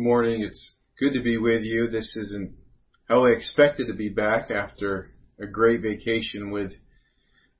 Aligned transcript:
Good 0.00 0.06
morning. 0.06 0.40
It's 0.40 0.76
good 0.98 1.12
to 1.12 1.22
be 1.22 1.36
with 1.36 1.60
you. 1.60 1.90
This 1.90 2.16
isn't 2.16 2.54
how 3.06 3.26
I 3.26 3.32
expected 3.32 3.88
to 3.88 3.92
be 3.92 4.08
back 4.08 4.50
after 4.50 5.10
a 5.38 5.46
great 5.46 5.82
vacation 5.82 6.50
with 6.50 6.72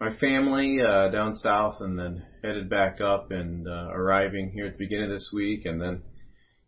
my 0.01 0.17
family 0.17 0.79
uh, 0.81 1.11
down 1.11 1.37
south 1.37 1.83
and 1.83 1.99
then 1.99 2.25
headed 2.43 2.71
back 2.71 2.99
up 3.03 3.31
and 3.31 3.69
uh, 3.69 3.91
arriving 3.93 4.53
here 4.55 4.65
at 4.69 4.79
the 4.79 4.85
beginning 4.87 5.11
of 5.11 5.11
this 5.11 5.29
week 5.35 5.67
and 5.67 5.79
then 5.79 6.01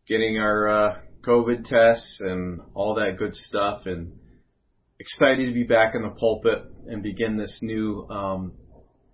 getting 0.07 0.37
our 0.37 0.69
uh, 0.69 0.99
COVID 1.27 1.65
tests 1.65 2.19
and 2.21 2.61
all 2.75 2.97
that 2.97 3.17
good 3.17 3.35
stuff 3.35 3.87
and 3.87 4.13
excited 5.01 5.47
to 5.47 5.55
be 5.55 5.65
back 5.65 5.95
in 5.95 6.03
the 6.03 6.11
pulpit 6.11 6.65
and 6.87 7.03
begin 7.03 7.39
this 7.39 7.61
new 7.63 8.07
um, 8.11 8.53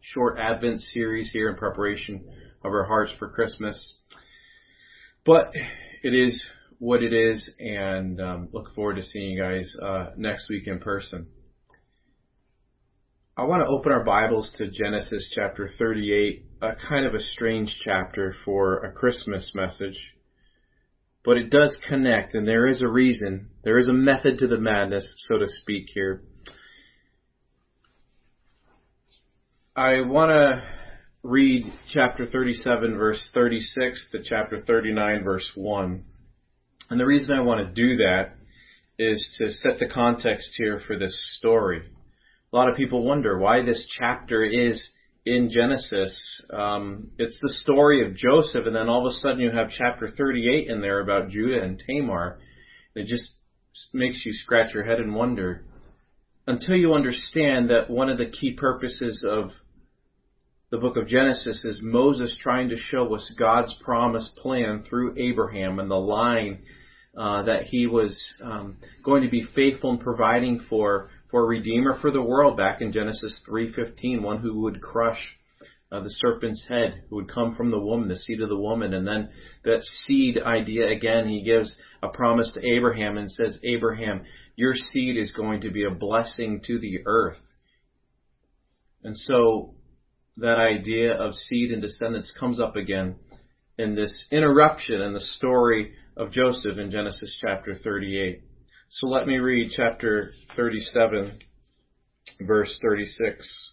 short 0.01 0.41
Advent 0.41 0.81
series 0.81 1.31
here 1.33 1.51
in 1.51 1.57
preparation 1.57 2.25
of 2.65 2.73
our 2.73 2.85
hearts 2.85 3.13
for 3.17 3.29
Christmas. 3.29 3.99
But 5.25 5.53
it 6.02 6.15
is 6.15 6.45
what 6.79 7.02
it 7.02 7.12
is, 7.12 7.51
and 7.59 8.20
um, 8.20 8.48
look 8.52 8.75
forward 8.75 8.97
to 8.97 9.02
seeing 9.02 9.30
you 9.30 9.43
guys 9.43 9.75
uh, 9.83 10.11
next 10.16 10.48
week 10.48 10.66
in 10.66 10.79
person. 10.79 11.27
I 13.37 13.45
want 13.45 13.62
to 13.62 13.69
open 13.69 13.93
our 13.93 14.05
Bibles 14.05 14.52
to 14.59 14.71
Genesis 14.71 15.33
chapter 15.34 15.71
38, 15.79 16.45
a 16.61 16.73
kind 16.88 17.07
of 17.07 17.15
a 17.15 17.21
strange 17.21 17.77
chapter 17.84 18.34
for 18.45 18.84
a 18.84 18.93
Christmas 18.93 19.52
message. 19.55 19.98
But 21.24 21.37
it 21.37 21.51
does 21.51 21.77
connect, 21.88 22.35
and 22.35 22.46
there 22.46 22.66
is 22.66 22.80
a 22.80 22.88
reason. 22.88 23.51
There 23.62 23.79
is 23.79 23.88
a 23.88 23.93
method 23.93 24.38
to 24.38 24.46
the 24.46 24.59
madness, 24.59 25.15
so 25.29 25.38
to 25.38 25.46
speak, 25.46 25.87
here. 25.93 26.23
I 29.77 30.01
want 30.01 30.30
to 30.30 30.77
read 31.25 31.73
chapter 31.89 32.27
37, 32.27 32.97
verse 32.97 33.31
36 33.35 34.09
to 34.13 34.23
chapter 34.23 34.59
39, 34.61 35.25
verse 35.25 35.51
1. 35.57 36.05
And 36.91 37.01
the 37.01 37.07
reason 37.07 37.37
I 37.37 37.43
want 37.43 37.67
to 37.67 37.75
do 37.75 37.97
that 37.97 38.37
is 38.99 39.29
to 39.38 39.51
set 39.51 39.79
the 39.79 39.88
context 39.88 40.51
here 40.57 40.80
for 40.87 40.97
this 40.97 41.16
story. 41.38 41.83
A 42.52 42.57
lot 42.57 42.69
of 42.69 42.77
people 42.77 43.05
wonder 43.05 43.38
why 43.38 43.65
this 43.65 43.85
chapter 43.99 44.45
is 44.45 44.88
in 45.27 45.51
Genesis. 45.51 46.43
Um, 46.52 47.10
it's 47.19 47.38
the 47.43 47.53
story 47.63 48.07
of 48.07 48.16
Joseph, 48.16 48.66
and 48.66 48.75
then 48.75 48.88
all 48.88 49.07
of 49.07 49.13
a 49.13 49.16
sudden 49.16 49.41
you 49.41 49.51
have 49.51 49.71
chapter 49.77 50.09
38 50.09 50.69
in 50.69 50.80
there 50.80 51.01
about 51.01 51.30
Judah 51.30 51.63
and 51.63 51.82
Tamar. 51.85 52.38
It 52.95 53.07
just 53.07 53.29
makes 53.93 54.23
you 54.25 54.32
scratch 54.32 54.73
your 54.73 54.85
head 54.85 55.01
and 55.01 55.15
wonder 55.15 55.65
until 56.47 56.77
you 56.77 56.95
understand 56.95 57.71
that 57.71 57.91
one 57.91 58.09
of 58.09 58.19
the 58.19 58.30
key 58.30 58.53
purposes 58.53 59.27
of 59.29 59.51
the 60.71 60.79
book 60.79 60.97
of 60.97 61.07
Genesis 61.07 61.65
is 61.65 61.80
Moses 61.83 62.37
trying 62.41 62.69
to 62.69 62.77
show 62.77 63.15
us 63.15 63.33
God's 63.38 63.74
promised 63.83 64.37
plan 64.37 64.83
through 64.83 65.16
Abraham 65.16 65.78
and 65.78 65.91
the 65.91 65.97
line 65.97 66.59
uh, 67.16 67.43
that 67.44 67.65
he 67.65 67.87
was 67.87 68.16
um, 68.43 68.77
going 69.03 69.22
to 69.22 69.31
be 69.31 69.47
faithful 69.55 69.93
in 69.93 69.99
providing 69.99 70.60
for 70.69 71.10
for 71.31 71.43
a 71.43 71.47
redeemer 71.47 71.99
for 72.00 72.10
the 72.10 72.22
world 72.22 72.56
back 72.56 72.81
in 72.81 72.93
Genesis 72.93 73.41
3:15, 73.49 74.22
one 74.22 74.38
who 74.38 74.60
would 74.62 74.83
crush 74.83 75.37
uh, 75.91 76.00
the 76.00 76.10
serpent's 76.10 76.66
head, 76.69 77.03
who 77.09 77.16
would 77.16 77.32
come 77.32 77.55
from 77.55 77.71
the 77.71 77.78
woman, 77.78 78.09
the 78.09 78.16
seed 78.16 78.43
of 78.43 78.50
the 78.50 78.56
woman, 78.56 78.93
and 78.93 79.06
then 79.06 79.31
that 79.65 79.82
seed 79.82 80.38
idea 80.38 80.91
again, 80.91 81.28
he 81.28 81.43
gives 81.43 81.75
a 82.03 82.09
promise 82.09 82.50
to 82.53 82.66
Abraham 82.66 83.16
and 83.16 83.31
says, 83.31 83.59
Abraham, 83.65 84.22
your 84.55 84.75
seed 84.75 85.16
is 85.16 85.32
going 85.32 85.62
to 85.62 85.71
be 85.71 85.84
a 85.84 85.91
blessing 85.91 86.60
to 86.66 86.78
the 86.78 87.00
earth. 87.06 87.41
And 89.03 89.16
so 89.16 89.75
that 90.39 90.59
idea 90.59 91.15
of 91.15 91.34
seed 91.34 91.72
and 91.72 91.83
descendants 91.83 92.33
comes 92.39 92.61
up 92.61 92.77
again 92.77 93.17
in 93.77 93.94
this 93.94 94.27
interruption 94.31 95.00
in 95.00 95.12
the 95.12 95.21
story 95.21 95.94
of 96.17 96.31
Joseph 96.31 96.78
in 96.78 96.91
Genesis 96.91 97.37
chapter 97.41 97.75
38. 97.75 98.43
So 98.91 99.09
let 99.09 99.27
me 99.27 99.39
read 99.39 99.72
chapter 99.75 100.33
37, 100.56 101.39
verse 102.41 102.78
36. 102.81 103.72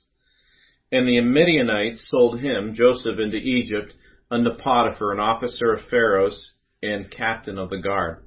And 0.91 1.07
the 1.07 1.21
Midianites 1.21 2.07
sold 2.09 2.39
him, 2.39 2.73
Joseph, 2.75 3.19
into 3.19 3.37
Egypt 3.37 3.93
unto 4.31 4.55
Potiphar, 4.57 5.13
an 5.13 5.19
officer 5.19 5.71
of 5.71 5.87
Pharaoh's 5.89 6.51
and 6.81 7.11
captain 7.11 7.59
of 7.59 7.69
the 7.69 7.77
guard. 7.77 8.23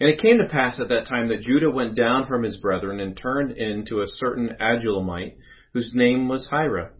And 0.00 0.08
it 0.08 0.20
came 0.20 0.38
to 0.38 0.48
pass 0.48 0.80
at 0.80 0.88
that 0.88 1.06
time 1.08 1.28
that 1.28 1.42
Judah 1.42 1.70
went 1.70 1.94
down 1.94 2.26
from 2.26 2.42
his 2.42 2.56
brethren 2.56 3.00
and 3.00 3.16
turned 3.16 3.56
in 3.56 3.84
to 3.86 4.00
a 4.00 4.06
certain 4.06 4.56
Adullamite, 4.60 5.36
whose 5.72 5.90
name 5.94 6.28
was 6.28 6.48
Hira 6.50 6.90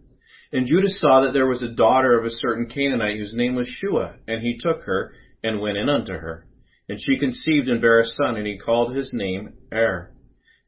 and 0.55 0.69
Judah 0.69 0.89
saw 1.01 1.23
that 1.23 1.33
there 1.33 1.49
was 1.49 1.65
a 1.65 1.75
daughter 1.75 2.17
of 2.17 2.25
a 2.25 2.31
certain 2.31 2.67
Canaanite 2.67 3.19
whose 3.19 3.35
name 3.35 3.57
was 3.57 3.67
Shua, 3.67 4.15
and 4.29 4.41
he 4.41 4.57
took 4.57 4.85
her 4.85 5.13
and 5.43 5.61
went 5.61 5.77
in 5.77 5.89
unto 5.89 6.13
her. 6.13 6.47
And 6.89 7.01
she 7.01 7.19
conceived 7.19 7.69
and 7.69 7.81
bare 7.81 7.99
a 7.99 8.07
son, 8.07 8.37
and 8.37 8.47
he 8.47 8.57
called 8.57 8.95
his 8.95 9.11
name 9.13 9.55
Er. 9.73 10.13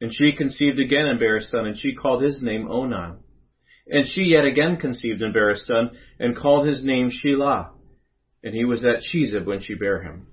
And 0.01 0.13
she 0.13 0.33
conceived 0.37 0.77
again 0.77 1.05
and 1.05 1.17
bare 1.17 1.37
a 1.37 1.41
son, 1.41 1.65
and 1.65 1.79
she 1.79 1.95
called 1.95 2.21
his 2.21 2.41
name 2.41 2.69
Onan. 2.69 3.19
And 3.87 4.05
she 4.05 4.23
yet 4.23 4.43
again 4.43 4.75
conceived 4.75 5.21
and 5.21 5.33
bare 5.33 5.51
a 5.51 5.57
son, 5.57 5.91
and 6.19 6.35
called 6.35 6.67
his 6.67 6.83
name 6.83 7.09
Shelah. 7.09 7.69
And 8.43 8.53
he 8.53 8.65
was 8.65 8.83
at 8.83 9.03
Chezib 9.09 9.45
when 9.45 9.61
she 9.61 9.73
bare 9.73 10.01
him. 10.01 10.27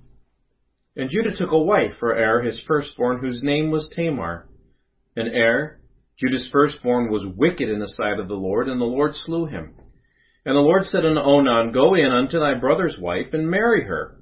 And 0.96 1.10
Judah 1.10 1.36
took 1.36 1.52
a 1.52 1.58
wife 1.58 1.92
for 2.00 2.10
Er 2.10 2.42
his 2.42 2.60
firstborn, 2.66 3.20
whose 3.20 3.40
name 3.40 3.70
was 3.70 3.88
Tamar. 3.94 4.48
And 5.14 5.28
Er 5.28 5.78
Judah's 6.18 6.48
firstborn 6.52 7.10
was 7.10 7.26
wicked 7.36 7.68
in 7.68 7.80
the 7.80 7.88
sight 7.88 8.18
of 8.18 8.28
the 8.28 8.34
Lord, 8.34 8.68
and 8.68 8.80
the 8.80 8.84
Lord 8.84 9.14
slew 9.14 9.46
him. 9.46 9.74
And 10.44 10.54
the 10.54 10.60
Lord 10.60 10.84
said 10.84 11.04
unto 11.04 11.20
Onan, 11.20 11.72
Go 11.72 11.94
in 11.94 12.12
unto 12.12 12.38
thy 12.38 12.54
brother's 12.54 12.96
wife, 12.98 13.32
and 13.32 13.50
marry 13.50 13.84
her, 13.84 14.18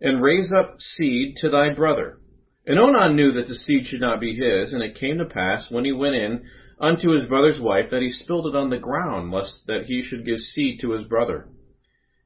and 0.00 0.22
raise 0.22 0.52
up 0.52 0.76
seed 0.78 1.36
to 1.38 1.50
thy 1.50 1.74
brother. 1.74 2.18
And 2.66 2.78
Onan 2.78 3.16
knew 3.16 3.32
that 3.32 3.48
the 3.48 3.54
seed 3.54 3.86
should 3.86 4.00
not 4.00 4.20
be 4.20 4.36
his, 4.36 4.72
and 4.72 4.82
it 4.82 5.00
came 5.00 5.18
to 5.18 5.24
pass, 5.24 5.68
when 5.70 5.84
he 5.84 5.92
went 5.92 6.14
in 6.14 6.44
unto 6.80 7.10
his 7.10 7.26
brother's 7.26 7.58
wife, 7.58 7.86
that 7.90 8.02
he 8.02 8.10
spilled 8.10 8.46
it 8.46 8.56
on 8.56 8.70
the 8.70 8.78
ground, 8.78 9.32
lest 9.32 9.66
that 9.66 9.84
he 9.86 10.02
should 10.02 10.24
give 10.24 10.38
seed 10.38 10.80
to 10.80 10.92
his 10.92 11.04
brother. 11.04 11.48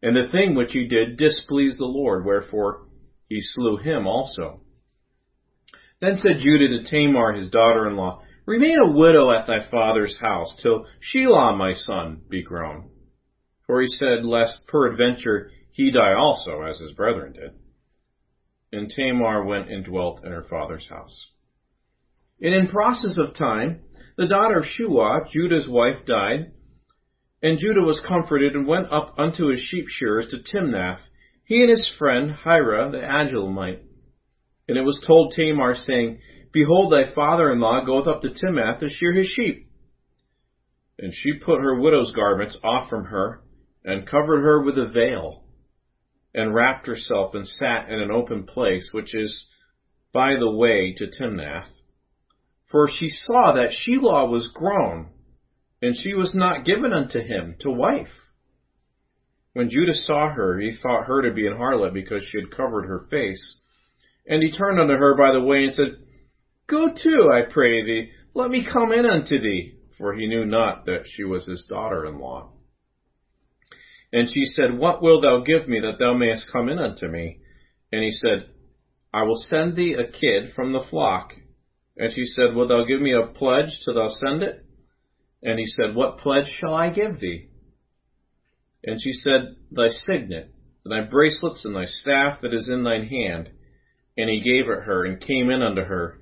And 0.02 0.14
the 0.14 0.30
thing 0.30 0.54
which 0.54 0.72
he 0.72 0.86
did 0.86 1.16
displeased 1.16 1.78
the 1.78 1.86
Lord, 1.86 2.26
wherefore 2.26 2.86
he 3.28 3.40
slew 3.40 3.78
him 3.78 4.06
also. 4.06 4.60
Then 6.00 6.16
said 6.18 6.40
Judah 6.40 6.68
to 6.68 6.84
Tamar 6.84 7.32
his 7.32 7.50
daughter-in-law, 7.50 8.22
Remain 8.46 8.78
a 8.78 8.92
widow 8.92 9.32
at 9.32 9.46
thy 9.46 9.68
father's 9.70 10.16
house 10.20 10.56
till 10.62 10.86
Shelah 11.02 11.56
my 11.58 11.72
son 11.74 12.22
be 12.30 12.42
grown. 12.42 12.90
For 13.66 13.82
he 13.82 13.88
said, 13.88 14.24
lest 14.24 14.60
peradventure 14.68 15.50
he 15.72 15.90
die 15.90 16.14
also, 16.14 16.62
as 16.62 16.78
his 16.78 16.92
brethren 16.92 17.32
did. 17.32 17.50
And 18.72 18.88
Tamar 18.88 19.44
went 19.44 19.68
and 19.70 19.84
dwelt 19.84 20.24
in 20.24 20.30
her 20.30 20.44
father's 20.48 20.88
house. 20.88 21.30
And 22.40 22.54
in 22.54 22.68
process 22.68 23.18
of 23.18 23.34
time, 23.34 23.80
the 24.16 24.28
daughter 24.28 24.60
of 24.60 24.66
Shua, 24.66 25.26
Judah's 25.30 25.66
wife, 25.68 26.06
died, 26.06 26.52
and 27.42 27.58
Judah 27.58 27.82
was 27.82 28.00
comforted 28.06 28.54
and 28.54 28.66
went 28.66 28.92
up 28.92 29.14
unto 29.18 29.48
his 29.48 29.60
sheep 29.60 29.86
shearers 29.88 30.28
to 30.30 30.38
Timnath, 30.38 31.00
he 31.44 31.62
and 31.62 31.70
his 31.70 31.90
friend 31.98 32.30
Hira 32.30 32.90
the 32.90 32.98
Adullamite. 32.98 33.82
And 34.68 34.78
it 34.78 34.82
was 34.82 35.02
told 35.06 35.34
Tamar, 35.34 35.74
saying, 35.74 36.20
Behold, 36.52 36.92
thy 36.92 37.12
father-in-law 37.12 37.84
goeth 37.84 38.06
up 38.06 38.22
to 38.22 38.30
Timnath 38.30 38.80
to 38.80 38.88
shear 38.88 39.12
his 39.12 39.26
sheep. 39.26 39.66
And 40.98 41.12
she 41.12 41.34
put 41.34 41.60
her 41.60 41.78
widow's 41.80 42.12
garments 42.12 42.56
off 42.64 42.88
from 42.88 43.06
her, 43.06 43.42
and 43.84 44.08
covered 44.08 44.42
her 44.42 44.62
with 44.62 44.78
a 44.78 44.86
veil, 44.86 45.44
and 46.34 46.54
wrapped 46.54 46.86
herself, 46.86 47.34
and 47.34 47.46
sat 47.46 47.88
in 47.88 48.00
an 48.00 48.10
open 48.10 48.44
place, 48.44 48.88
which 48.92 49.14
is 49.14 49.46
by 50.12 50.34
the 50.38 50.50
way 50.50 50.94
to 50.96 51.06
Timnath. 51.06 51.68
For 52.70 52.88
she 52.88 53.08
saw 53.08 53.52
that 53.52 53.70
Shelah 53.70 54.30
was 54.30 54.48
grown, 54.54 55.10
and 55.82 55.94
she 55.96 56.14
was 56.14 56.34
not 56.34 56.64
given 56.64 56.92
unto 56.92 57.20
him 57.20 57.56
to 57.60 57.70
wife. 57.70 58.12
When 59.52 59.70
Judah 59.70 59.94
saw 59.94 60.30
her, 60.32 60.58
he 60.58 60.72
thought 60.72 61.06
her 61.06 61.22
to 61.22 61.34
be 61.34 61.46
an 61.46 61.56
harlot, 61.56 61.94
because 61.94 62.24
she 62.24 62.40
had 62.40 62.56
covered 62.56 62.86
her 62.86 63.06
face. 63.10 63.60
And 64.26 64.42
he 64.42 64.50
turned 64.50 64.80
unto 64.80 64.94
her 64.94 65.16
by 65.16 65.32
the 65.32 65.40
way, 65.40 65.64
and 65.64 65.74
said, 65.74 66.05
Go 66.68 66.88
to, 66.88 67.30
I 67.32 67.52
pray 67.52 67.84
thee, 67.84 68.10
let 68.34 68.50
me 68.50 68.66
come 68.70 68.92
in 68.92 69.06
unto 69.06 69.40
thee. 69.40 69.76
For 69.98 70.14
he 70.14 70.26
knew 70.26 70.44
not 70.44 70.84
that 70.86 71.04
she 71.06 71.24
was 71.24 71.46
his 71.46 71.64
daughter-in-law. 71.68 72.52
And 74.12 74.28
she 74.28 74.44
said, 74.44 74.78
What 74.78 75.02
wilt 75.02 75.22
thou 75.22 75.42
give 75.42 75.68
me 75.68 75.80
that 75.80 75.98
thou 75.98 76.14
mayest 76.14 76.50
come 76.52 76.68
in 76.68 76.78
unto 76.78 77.08
me? 77.08 77.38
And 77.92 78.02
he 78.02 78.10
said, 78.10 78.50
I 79.12 79.22
will 79.22 79.42
send 79.48 79.74
thee 79.74 79.94
a 79.94 80.10
kid 80.10 80.54
from 80.54 80.72
the 80.72 80.84
flock. 80.90 81.32
And 81.96 82.12
she 82.12 82.26
said, 82.26 82.54
Wilt 82.54 82.68
thou 82.68 82.84
give 82.84 83.00
me 83.00 83.14
a 83.14 83.26
pledge 83.26 83.78
till 83.84 83.94
thou 83.94 84.08
send 84.08 84.42
it? 84.42 84.64
And 85.42 85.58
he 85.58 85.66
said, 85.66 85.94
What 85.94 86.18
pledge 86.18 86.54
shall 86.60 86.74
I 86.74 86.90
give 86.90 87.18
thee? 87.18 87.48
And 88.84 89.00
she 89.02 89.12
said, 89.12 89.56
Thy 89.70 89.88
signet, 89.88 90.52
and 90.84 90.92
thy 90.92 91.08
bracelets, 91.08 91.64
and 91.64 91.74
thy 91.74 91.86
staff 91.86 92.40
that 92.42 92.52
is 92.54 92.68
in 92.68 92.84
thine 92.84 93.06
hand. 93.06 93.50
And 94.18 94.28
he 94.28 94.40
gave 94.40 94.68
it 94.68 94.84
her, 94.84 95.04
and 95.04 95.20
came 95.20 95.50
in 95.50 95.62
unto 95.62 95.82
her 95.82 96.20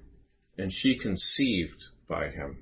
and 0.59 0.73
she 0.73 0.99
conceived 0.99 1.83
by 2.09 2.29
him. 2.29 2.59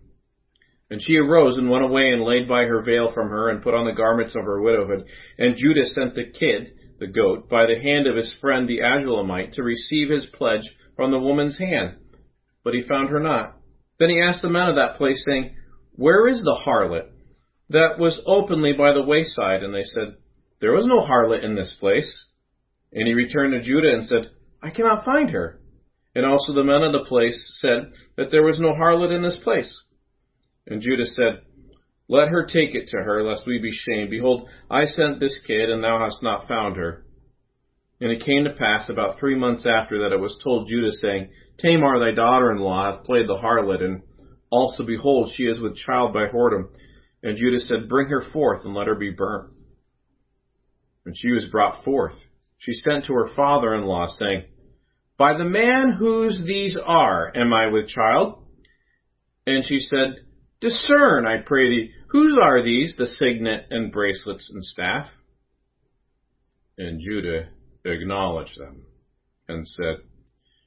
And 0.91 1.01
she 1.03 1.17
arose 1.17 1.57
and 1.57 1.71
went 1.71 1.85
away 1.85 2.11
and 2.11 2.23
laid 2.23 2.49
by 2.49 2.65
her 2.65 2.83
veil 2.83 3.13
from 3.13 3.29
her 3.29 3.49
and 3.49 3.63
put 3.63 3.75
on 3.75 3.87
the 3.87 3.97
garments 3.97 4.35
of 4.35 4.45
her 4.45 4.61
widowhood. 4.61 5.07
And 5.39 5.57
Judah 5.57 5.87
sent 5.87 6.15
the 6.15 6.25
kid 6.25 6.75
the 7.03 7.07
goat, 7.09 7.49
by 7.49 7.67
the 7.67 7.81
hand 7.81 8.07
of 8.07 8.15
his 8.15 8.33
friend 8.41 8.69
the 8.69 8.79
Adullamite 8.79 9.53
to 9.55 9.63
receive 9.63 10.09
his 10.09 10.27
pledge 10.35 10.71
from 10.95 11.11
the 11.11 11.19
woman's 11.19 11.59
hand. 11.59 11.97
But 12.63 12.75
he 12.75 12.83
found 12.83 13.09
her 13.09 13.19
not. 13.19 13.57
Then 13.99 14.11
he 14.11 14.21
asked 14.21 14.43
the 14.43 14.49
men 14.49 14.69
of 14.69 14.77
that 14.77 14.97
place, 14.97 15.25
saying, 15.27 15.57
Where 15.93 16.29
is 16.29 16.43
the 16.43 16.61
harlot 16.65 17.09
that 17.71 17.99
was 17.99 18.21
openly 18.25 18.73
by 18.73 18.93
the 18.93 19.03
wayside? 19.03 19.65
And 19.65 19.75
they 19.75 19.83
said, 19.83 20.15
There 20.61 20.73
was 20.73 20.87
no 20.87 21.01
harlot 21.01 21.43
in 21.45 21.55
this 21.55 21.75
place. 21.81 22.27
And 22.93 23.09
he 23.09 23.15
returned 23.15 23.53
to 23.55 23.67
Judah 23.67 23.93
and 23.93 24.07
said, 24.07 24.31
I 24.63 24.71
cannot 24.71 25.05
find 25.05 25.31
her. 25.31 25.59
And 26.15 26.27
also 26.27 26.53
the 26.53 26.65
men 26.65 26.83
of 26.83 26.93
the 26.93 27.05
place 27.05 27.59
said 27.61 27.93
that 28.17 28.31
there 28.31 28.43
was 28.43 28.59
no 28.59 28.73
harlot 28.75 29.15
in 29.15 29.23
this 29.23 29.39
place. 29.43 29.75
And 30.67 30.83
Judah 30.83 31.07
said, 31.07 31.43
Let 32.09 32.29
her 32.29 32.45
take 32.47 32.75
it 32.75 32.89
to 32.89 32.99
her, 32.99 33.25
lest 33.25 33.47
we 33.47 33.59
be 33.59 33.73
shamed. 33.73 34.11
Behold, 34.11 34.49
I 34.71 34.85
sent 34.85 35.21
this 35.21 35.39
kid, 35.47 35.71
and 35.71 35.83
thou 35.83 35.99
hast 35.99 36.23
not 36.23 36.49
found 36.49 36.77
her. 36.77 37.05
And 38.01 38.11
it 38.11 38.25
came 38.25 38.45
to 38.45 38.53
pass 38.53 38.89
about 38.89 39.19
three 39.19 39.37
months 39.37 39.67
after 39.67 40.01
that 40.01 40.13
it 40.13 40.21
was 40.21 40.39
told 40.43 40.69
Judah, 40.69 40.93
saying, 40.93 41.31
Tamar 41.59 41.99
thy 41.99 42.13
daughter-in-law 42.13 42.93
hath 42.93 43.05
played 43.05 43.29
the 43.29 43.37
harlot, 43.37 43.83
and 43.83 44.03
also 44.51 44.85
behold, 44.85 45.33
she 45.35 45.45
is 45.45 45.61
with 45.61 45.77
child 45.77 46.13
by 46.13 46.27
whoredom. 46.27 46.69
And 47.23 47.39
Judah 47.39 47.61
said, 47.61 47.89
Bring 47.89 48.09
her 48.09 48.25
forth, 48.33 48.65
and 48.65 48.75
let 48.75 48.89
her 48.89 48.97
be 48.97 49.11
burnt. 49.11 49.53
And 51.07 51.17
she 51.17 51.31
was 51.31 51.47
brought 51.47 51.85
forth. 51.85 52.15
She 52.59 52.73
sent 52.75 53.07
to 53.07 53.15
her 53.15 53.29
father-in-law, 53.35 54.09
saying, 54.19 54.45
By 55.23 55.39
the 55.39 55.45
man 55.45 55.93
whose 56.01 56.43
these 56.45 56.77
are, 56.85 57.31
am 57.37 57.53
I 57.53 57.69
with 57.69 57.87
child? 57.87 58.43
And 59.47 59.65
she 59.65 59.79
said, 59.79 60.17
Discern, 60.61 61.29
I 61.29 61.37
pray 61.47 61.71
thee, 61.71 61.93
whose 62.09 62.37
are 62.43 62.65
these, 62.65 62.97
the 62.99 63.07
signet 63.07 63.67
and 63.71 63.93
bracelets 63.93 64.51
and 64.53 64.65
staff? 64.65 65.07
And 66.77 67.01
Judah 67.01 67.51
acknowledged 67.85 68.59
them, 68.59 68.83
and 69.47 69.65
said, 69.65 69.99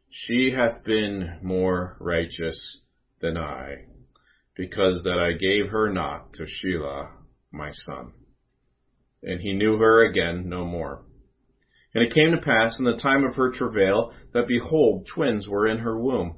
She 0.10 0.54
hath 0.56 0.86
been 0.86 1.40
more 1.42 1.98
righteous 2.00 2.80
than 3.20 3.36
I, 3.36 3.88
because 4.56 5.02
that 5.04 5.20
I 5.20 5.34
gave 5.34 5.70
her 5.70 5.92
not 5.92 6.32
to 6.36 6.44
Shelah 6.44 7.10
my 7.52 7.72
son. 7.74 8.14
And 9.22 9.42
he 9.42 9.52
knew 9.52 9.76
her 9.80 10.06
again 10.06 10.48
no 10.48 10.64
more. 10.64 11.04
And 11.96 12.04
it 12.04 12.14
came 12.14 12.32
to 12.32 12.42
pass 12.42 12.78
in 12.78 12.84
the 12.84 12.98
time 12.98 13.24
of 13.24 13.36
her 13.36 13.52
travail 13.52 14.12
that 14.34 14.50
behold, 14.50 15.08
twins 15.08 15.48
were 15.48 15.66
in 15.66 15.78
her 15.78 15.98
womb. 15.98 16.36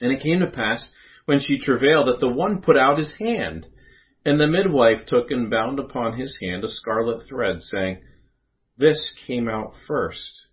And 0.00 0.10
it 0.10 0.22
came 0.22 0.40
to 0.40 0.46
pass 0.46 0.88
when 1.26 1.38
she 1.38 1.58
travailed 1.58 2.08
that 2.08 2.18
the 2.18 2.32
one 2.32 2.62
put 2.62 2.76
out 2.76 2.98
his 2.98 3.12
hand, 3.18 3.66
and 4.24 4.40
the 4.40 4.46
midwife 4.46 5.04
took 5.06 5.30
and 5.30 5.50
bound 5.50 5.78
upon 5.78 6.18
his 6.18 6.38
hand 6.40 6.64
a 6.64 6.68
scarlet 6.68 7.28
thread, 7.28 7.60
saying, 7.60 8.00
This 8.78 9.12
came 9.26 9.50
out 9.50 9.74
first. 9.86 10.46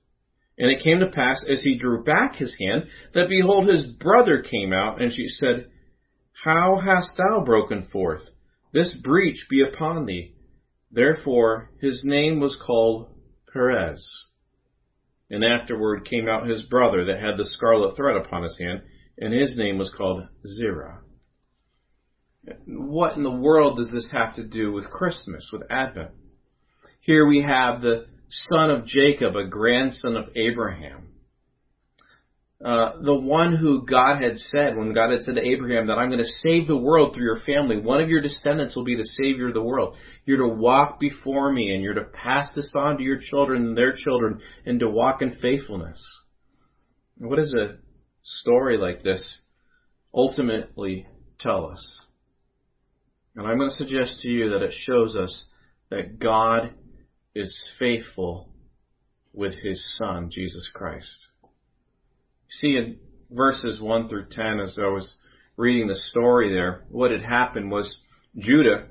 And 0.57 0.69
it 0.69 0.83
came 0.83 0.99
to 0.99 1.07
pass 1.07 1.45
as 1.49 1.63
he 1.63 1.77
drew 1.77 2.03
back 2.03 2.35
his 2.35 2.53
hand 2.59 2.87
that 3.13 3.29
behold 3.29 3.69
his 3.69 3.85
brother 3.85 4.41
came 4.41 4.73
out, 4.73 5.01
and 5.01 5.13
she 5.13 5.29
said, 5.29 5.67
How 6.43 6.81
hast 6.83 7.15
thou 7.17 7.45
broken 7.45 7.85
forth? 7.85 8.23
This 8.73 8.93
breach 8.93 9.45
be 9.49 9.61
upon 9.61 10.05
thee. 10.05 10.33
Therefore 10.91 11.71
his 11.79 12.01
name 12.03 12.41
was 12.41 12.57
called 12.61 13.07
Perez. 13.53 14.05
And 15.29 15.43
afterward 15.43 16.05
came 16.05 16.27
out 16.27 16.47
his 16.47 16.63
brother 16.63 17.05
that 17.05 17.19
had 17.19 17.37
the 17.37 17.45
scarlet 17.45 17.95
thread 17.95 18.17
upon 18.17 18.43
his 18.43 18.57
hand, 18.59 18.81
and 19.17 19.33
his 19.33 19.55
name 19.55 19.77
was 19.77 19.93
called 19.95 20.27
Zerah. 20.45 21.01
What 22.65 23.15
in 23.15 23.23
the 23.23 23.31
world 23.31 23.77
does 23.77 23.91
this 23.91 24.09
have 24.11 24.35
to 24.35 24.43
do 24.43 24.71
with 24.71 24.89
Christmas, 24.89 25.49
with 25.53 25.63
Advent? 25.69 26.11
Here 27.01 27.25
we 27.25 27.41
have 27.41 27.81
the 27.81 28.07
son 28.49 28.71
of 28.71 28.85
Jacob, 28.85 29.35
a 29.35 29.47
grandson 29.47 30.15
of 30.15 30.29
Abraham. 30.35 31.10
Uh, 32.63 32.91
the 33.01 33.15
one 33.15 33.55
who 33.55 33.83
God 33.87 34.21
had 34.21 34.37
said, 34.37 34.77
when 34.77 34.93
God 34.93 35.09
had 35.09 35.21
said 35.21 35.33
to 35.33 35.41
Abraham 35.41 35.87
that 35.87 35.97
I'm 35.97 36.09
going 36.09 36.23
to 36.23 36.39
save 36.47 36.67
the 36.67 36.77
world 36.77 37.13
through 37.13 37.23
your 37.23 37.39
family, 37.39 37.79
one 37.79 37.99
of 37.99 38.09
your 38.09 38.21
descendants 38.21 38.75
will 38.75 38.83
be 38.83 38.95
the 38.95 39.11
Savior 39.19 39.47
of 39.47 39.55
the 39.55 39.63
world. 39.63 39.95
You're 40.25 40.47
to 40.47 40.55
walk 40.55 40.99
before 40.99 41.51
me 41.51 41.73
and 41.73 41.83
you're 41.83 41.95
to 41.95 42.03
pass 42.03 42.51
this 42.55 42.71
on 42.75 42.97
to 42.97 43.03
your 43.03 43.17
children 43.17 43.65
and 43.65 43.77
their 43.77 43.93
children 43.95 44.41
and 44.63 44.79
to 44.79 44.87
walk 44.87 45.23
in 45.23 45.37
faithfulness. 45.41 45.99
What 47.17 47.37
does 47.37 47.55
a 47.55 47.77
story 48.23 48.77
like 48.77 49.01
this 49.01 49.25
ultimately 50.13 51.07
tell 51.39 51.65
us? 51.65 51.99
And 53.35 53.47
I'm 53.47 53.57
going 53.57 53.69
to 53.69 53.75
suggest 53.75 54.19
to 54.19 54.27
you 54.27 54.51
that 54.51 54.61
it 54.61 54.73
shows 54.85 55.15
us 55.15 55.45
that 55.89 56.19
God 56.19 56.75
is 57.33 57.59
faithful 57.79 58.49
with 59.33 59.55
His 59.63 59.97
Son, 59.97 60.29
Jesus 60.31 60.67
Christ 60.75 61.30
see 62.51 62.77
in 62.77 62.97
verses 63.29 63.79
1 63.79 64.09
through 64.09 64.27
10 64.31 64.59
as 64.59 64.77
I 64.81 64.87
was 64.87 65.15
reading 65.57 65.87
the 65.87 65.95
story 65.95 66.53
there, 66.53 66.83
what 66.89 67.11
had 67.11 67.21
happened 67.21 67.71
was 67.71 67.95
Judah, 68.37 68.87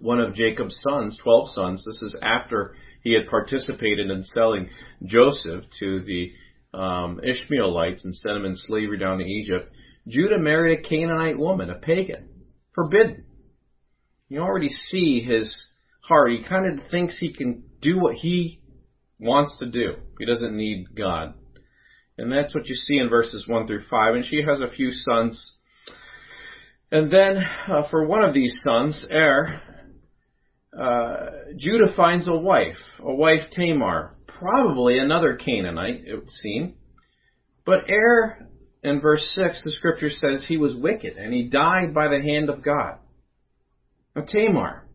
one 0.00 0.20
of 0.20 0.34
Jacob's 0.34 0.78
sons, 0.88 1.18
12 1.22 1.50
sons, 1.50 1.84
this 1.84 2.02
is 2.02 2.16
after 2.22 2.74
he 3.02 3.14
had 3.14 3.28
participated 3.30 4.10
in 4.10 4.24
selling 4.24 4.68
Joseph 5.04 5.64
to 5.80 6.00
the 6.00 6.32
um, 6.76 7.20
Ishmaelites 7.22 8.04
and 8.04 8.14
sent 8.14 8.36
him 8.36 8.44
in 8.44 8.54
slavery 8.54 8.98
down 8.98 9.18
to 9.18 9.24
Egypt. 9.24 9.72
Judah 10.08 10.38
married 10.38 10.78
a 10.78 10.82
Canaanite 10.82 11.38
woman, 11.38 11.70
a 11.70 11.76
pagan. 11.76 12.28
Forbidden. 12.74 13.24
You 14.28 14.40
already 14.40 14.68
see 14.68 15.20
his 15.20 15.68
heart. 16.00 16.32
He 16.32 16.42
kind 16.42 16.66
of 16.66 16.86
thinks 16.90 17.18
he 17.18 17.32
can 17.32 17.64
do 17.80 17.98
what 17.98 18.16
he 18.16 18.60
wants 19.18 19.58
to 19.60 19.66
do. 19.66 19.94
He 20.18 20.26
doesn't 20.26 20.56
need 20.56 20.94
God. 20.96 21.34
And 22.18 22.32
that's 22.32 22.54
what 22.54 22.66
you 22.66 22.74
see 22.74 22.96
in 22.96 23.08
verses 23.08 23.44
1 23.46 23.66
through 23.66 23.84
5. 23.90 24.14
And 24.14 24.24
she 24.24 24.42
has 24.46 24.60
a 24.60 24.74
few 24.74 24.90
sons. 24.90 25.52
And 26.90 27.12
then 27.12 27.42
uh, 27.68 27.88
for 27.90 28.06
one 28.06 28.22
of 28.24 28.32
these 28.32 28.58
sons, 28.62 29.04
Er, 29.10 29.60
uh, 30.78 31.26
Judah 31.56 31.92
finds 31.96 32.28
a 32.28 32.36
wife, 32.36 32.76
a 33.00 33.14
wife 33.14 33.50
Tamar, 33.52 34.14
probably 34.26 34.98
another 34.98 35.36
Canaanite, 35.36 36.04
it 36.06 36.14
would 36.14 36.30
seem. 36.30 36.74
But 37.64 37.90
Er, 37.90 38.48
in 38.82 39.00
verse 39.00 39.32
6, 39.34 39.62
the 39.64 39.72
scripture 39.72 40.10
says 40.10 40.44
he 40.46 40.56
was 40.56 40.74
wicked 40.74 41.16
and 41.16 41.34
he 41.34 41.48
died 41.48 41.92
by 41.92 42.08
the 42.08 42.22
hand 42.22 42.48
of 42.48 42.62
God. 42.62 42.98
Now, 44.14 44.22
Tamar, 44.22 44.88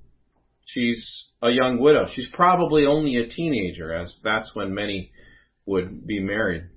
she's 0.66 1.26
a 1.44 1.50
young 1.50 1.80
widow. 1.80 2.08
She's 2.12 2.30
probably 2.34 2.86
only 2.86 3.18
a 3.18 3.28
teenager, 3.28 3.94
as 3.94 4.20
that's 4.24 4.56
when 4.56 4.74
many 4.74 5.12
would 5.66 6.08
be 6.08 6.20
married 6.20 6.71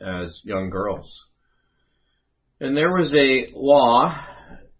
as 0.00 0.40
young 0.44 0.70
girls. 0.70 1.20
And 2.60 2.76
there 2.76 2.92
was 2.92 3.12
a 3.12 3.52
law 3.54 4.14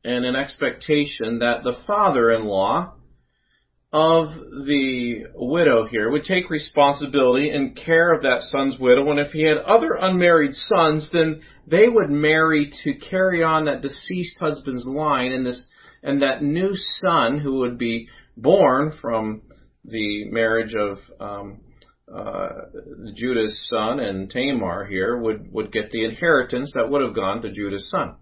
and 0.04 0.24
an 0.24 0.36
expectation 0.36 1.40
that 1.40 1.62
the 1.62 1.76
father-in-law 1.86 2.94
of 3.92 4.28
the 4.34 5.24
widow 5.34 5.86
here 5.86 6.10
would 6.10 6.24
take 6.24 6.48
responsibility 6.48 7.50
and 7.50 7.76
care 7.76 8.12
of 8.12 8.22
that 8.22 8.42
son's 8.42 8.78
widow, 8.78 9.10
and 9.10 9.18
if 9.18 9.32
he 9.32 9.42
had 9.42 9.58
other 9.58 9.94
unmarried 10.00 10.54
sons, 10.54 11.08
then 11.12 11.42
they 11.66 11.88
would 11.88 12.10
marry 12.10 12.72
to 12.84 12.94
carry 12.94 13.42
on 13.42 13.64
that 13.64 13.82
deceased 13.82 14.38
husband's 14.38 14.86
line, 14.86 15.32
and 15.32 15.44
this 15.44 15.66
and 16.02 16.22
that 16.22 16.42
new 16.42 16.70
son 17.00 17.38
who 17.38 17.58
would 17.58 17.76
be 17.76 18.08
born 18.36 18.92
from 19.00 19.42
the 19.84 20.30
marriage 20.30 20.74
of 20.74 20.98
um, 21.18 21.60
uh, 22.14 22.48
Judah's 23.14 23.68
son 23.68 24.00
and 24.00 24.30
Tamar 24.30 24.86
here 24.86 25.16
would, 25.16 25.52
would 25.52 25.72
get 25.72 25.90
the 25.90 26.04
inheritance 26.04 26.72
that 26.74 26.90
would 26.90 27.02
have 27.02 27.14
gone 27.14 27.42
to 27.42 27.52
Judah's 27.52 27.88
son. 27.90 28.16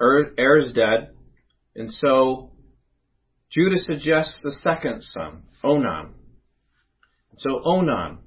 Er, 0.00 0.34
Er's 0.38 0.72
dead, 0.72 1.10
and 1.76 1.92
so 1.92 2.52
Judah 3.50 3.78
suggests 3.78 4.40
the 4.42 4.50
second 4.50 5.02
son, 5.02 5.42
Onan. 5.62 6.14
So 7.36 7.62
Onan 7.64 8.18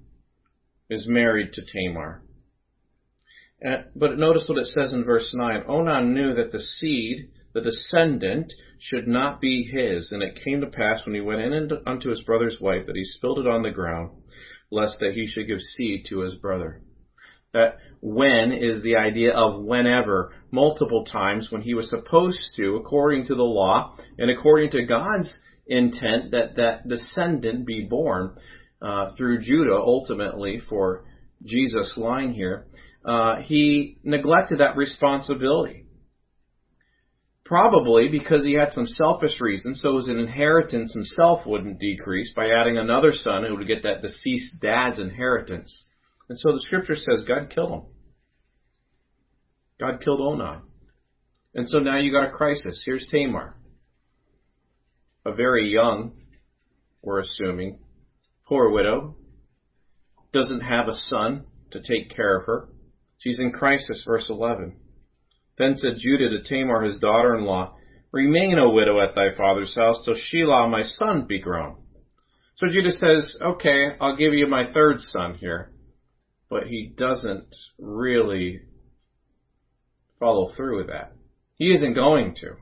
is 0.90 1.06
married 1.08 1.54
to 1.54 1.62
Tamar. 1.66 2.22
Uh, 3.66 3.84
but 3.96 4.18
notice 4.18 4.46
what 4.48 4.60
it 4.60 4.68
says 4.68 4.94
in 4.94 5.04
verse 5.04 5.32
9. 5.34 5.64
Onan 5.68 6.14
knew 6.14 6.36
that 6.36 6.52
the 6.52 6.60
seed 6.60 7.32
the 7.56 7.62
descendant 7.62 8.54
should 8.80 9.08
not 9.08 9.40
be 9.40 9.64
his. 9.64 10.12
And 10.12 10.22
it 10.22 10.42
came 10.44 10.62
to 10.62 10.68
pass 10.68 11.04
when 11.06 11.16
he 11.16 11.22
went 11.22 11.42
in 11.42 11.72
unto 11.88 12.10
his 12.10 12.22
brother's 12.22 12.58
wife 12.60 12.86
that 12.86 12.98
he 12.98 13.06
spilled 13.06 13.40
it 13.40 13.48
on 13.48 13.64
the 13.64 13.72
ground, 13.72 14.12
lest 14.70 15.00
that 15.00 15.14
he 15.14 15.26
should 15.26 15.48
give 15.48 15.62
seed 15.62 16.06
to 16.10 16.20
his 16.20 16.36
brother. 16.36 16.82
That 17.54 17.78
when 18.02 18.52
is 18.52 18.84
the 18.84 18.98
idea 18.98 19.34
of 19.34 19.64
whenever, 19.64 20.34
multiple 20.52 21.06
times 21.06 21.48
when 21.50 21.62
he 21.62 21.74
was 21.74 21.90
supposed 21.90 22.42
to, 22.58 22.76
according 22.76 23.28
to 23.28 23.36
the 23.36 23.44
law 23.44 23.96
and 24.18 24.30
according 24.30 24.72
to 24.72 24.84
God's 24.84 25.34
intent, 25.66 26.32
that 26.32 26.58
that 26.58 26.90
descendant 26.90 27.66
be 27.66 27.88
born 27.90 28.36
uh, 28.82 29.16
through 29.16 29.42
Judah 29.42 29.78
ultimately 29.78 30.62
for 30.68 31.06
Jesus' 31.46 31.94
line 31.96 32.34
here. 32.34 32.68
Uh, 33.06 33.38
he 33.38 33.98
neglected 34.04 34.60
that 34.60 34.76
responsibility. 34.76 35.85
Probably 37.46 38.08
because 38.08 38.44
he 38.44 38.54
had 38.54 38.72
some 38.72 38.88
selfish 38.88 39.40
reasons, 39.40 39.80
so 39.82 39.98
his 39.98 40.10
inheritance 40.10 40.94
himself 40.94 41.46
wouldn't 41.46 41.80
decrease 41.80 42.34
by 42.36 42.48
adding 42.50 42.78
another 42.78 43.12
son 43.12 43.44
who 43.44 43.56
would 43.56 43.68
get 43.68 43.84
that 43.84 44.02
deceased 44.02 44.60
dad's 44.60 44.98
inheritance. 44.98 45.86
And 46.28 46.40
so 46.40 46.54
the 46.54 46.62
scripture 46.62 46.96
says 46.96 47.24
God 47.28 47.52
killed 47.54 47.72
him. 47.72 47.82
God 49.80 50.02
killed 50.04 50.22
Onan. 50.22 50.62
And 51.54 51.70
so 51.70 51.78
now 51.78 52.00
you 52.00 52.12
got 52.12 52.28
a 52.28 52.32
crisis. 52.32 52.82
Here's 52.84 53.06
Tamar. 53.12 53.56
A 55.24 55.34
very 55.34 55.72
young, 55.72 56.14
we're 57.04 57.20
assuming, 57.20 57.80
poor 58.48 58.70
widow, 58.72 59.16
doesn't 60.34 60.62
have 60.62 60.88
a 60.88 60.96
son 61.10 61.46
to 61.72 61.80
take 61.80 62.16
care 62.16 62.40
of 62.40 62.46
her. 62.48 62.70
She's 63.20 63.40
in 63.40 63.52
crisis, 63.52 64.04
verse 64.06 64.26
11. 64.30 64.78
Then 65.58 65.76
said 65.76 65.94
Judah 65.98 66.30
to 66.30 66.44
Tamar, 66.44 66.84
his 66.84 67.00
daughter 67.00 67.36
in 67.36 67.46
law, 67.46 67.76
Remain 68.12 68.58
a 68.58 68.70
widow 68.70 69.02
at 69.02 69.14
thy 69.14 69.36
father's 69.36 69.76
house 69.76 70.02
till 70.06 70.14
Shelah 70.14 70.72
my 70.72 70.84
son 70.84 71.26
be 71.28 71.40
grown. 71.40 71.76
So 72.56 72.68
Judah 72.68 72.92
says, 72.92 73.36
Okay, 73.42 73.88
I'll 74.00 74.16
give 74.16 74.34
you 74.34 74.48
my 74.48 74.72
third 74.72 75.02
son 75.02 75.36
here. 75.36 75.72
But 76.50 76.68
he 76.68 76.94
doesn't 76.96 77.54
really 77.78 78.62
follow 80.18 80.54
through 80.56 80.78
with 80.78 80.88
that. 80.88 81.12
He 81.56 81.72
isn't 81.72 81.94
going 81.94 82.36
to. 82.36 82.54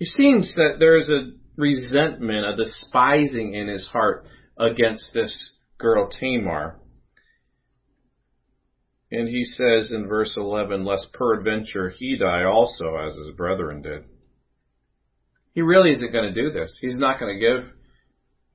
It 0.00 0.08
seems 0.16 0.52
that 0.56 0.76
there's 0.80 1.08
a 1.08 1.30
resentment, 1.56 2.44
a 2.44 2.56
despising 2.56 3.54
in 3.54 3.68
his 3.68 3.86
heart 3.86 4.26
against 4.58 5.12
this 5.14 5.52
girl 5.78 6.10
Tamar. 6.10 6.80
And 9.12 9.28
he 9.28 9.44
says 9.44 9.90
in 9.92 10.08
verse 10.08 10.32
11, 10.38 10.86
Lest 10.86 11.12
peradventure 11.12 11.90
he 11.90 12.16
die 12.16 12.44
also 12.44 12.96
as 12.96 13.14
his 13.14 13.28
brethren 13.36 13.82
did. 13.82 14.04
He 15.52 15.60
really 15.60 15.90
isn't 15.90 16.12
going 16.12 16.32
to 16.32 16.42
do 16.42 16.50
this. 16.50 16.78
He's 16.80 16.96
not 16.96 17.20
going 17.20 17.38
to 17.38 17.46
give 17.46 17.70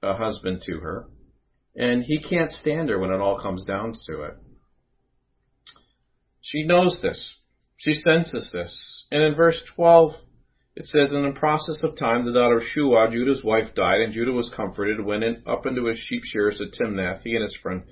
a 0.01 0.15
husband 0.15 0.63
to 0.65 0.79
her. 0.79 1.05
And 1.75 2.01
he 2.01 2.19
can't 2.19 2.49
stand 2.49 2.89
her 2.89 2.97
when 2.97 3.11
it 3.11 3.21
all 3.21 3.39
comes 3.39 3.65
down 3.65 3.93
to 4.07 4.23
it. 4.23 4.33
She 6.41 6.63
knows 6.63 6.97
this. 7.03 7.23
She 7.77 7.93
senses 7.93 8.49
this. 8.51 9.05
And 9.11 9.21
in 9.21 9.35
verse 9.35 9.61
12, 9.75 10.13
it 10.75 10.85
says, 10.87 11.09
And 11.11 11.23
In 11.23 11.33
the 11.35 11.39
process 11.39 11.83
of 11.83 11.99
time, 11.99 12.25
the 12.25 12.33
daughter 12.33 12.57
of 12.57 12.63
Shua, 12.73 13.09
Judah's 13.11 13.43
wife, 13.43 13.75
died, 13.75 14.01
and 14.01 14.11
Judah 14.11 14.31
was 14.31 14.51
comforted, 14.55 15.05
went 15.05 15.23
in, 15.23 15.43
up 15.45 15.67
into 15.67 15.85
his 15.85 15.99
sheep 15.99 16.23
shearers 16.25 16.59
at 16.59 16.73
Timnath, 16.79 17.21
he 17.23 17.35
and 17.35 17.43
his 17.43 17.55
friend 17.61 17.83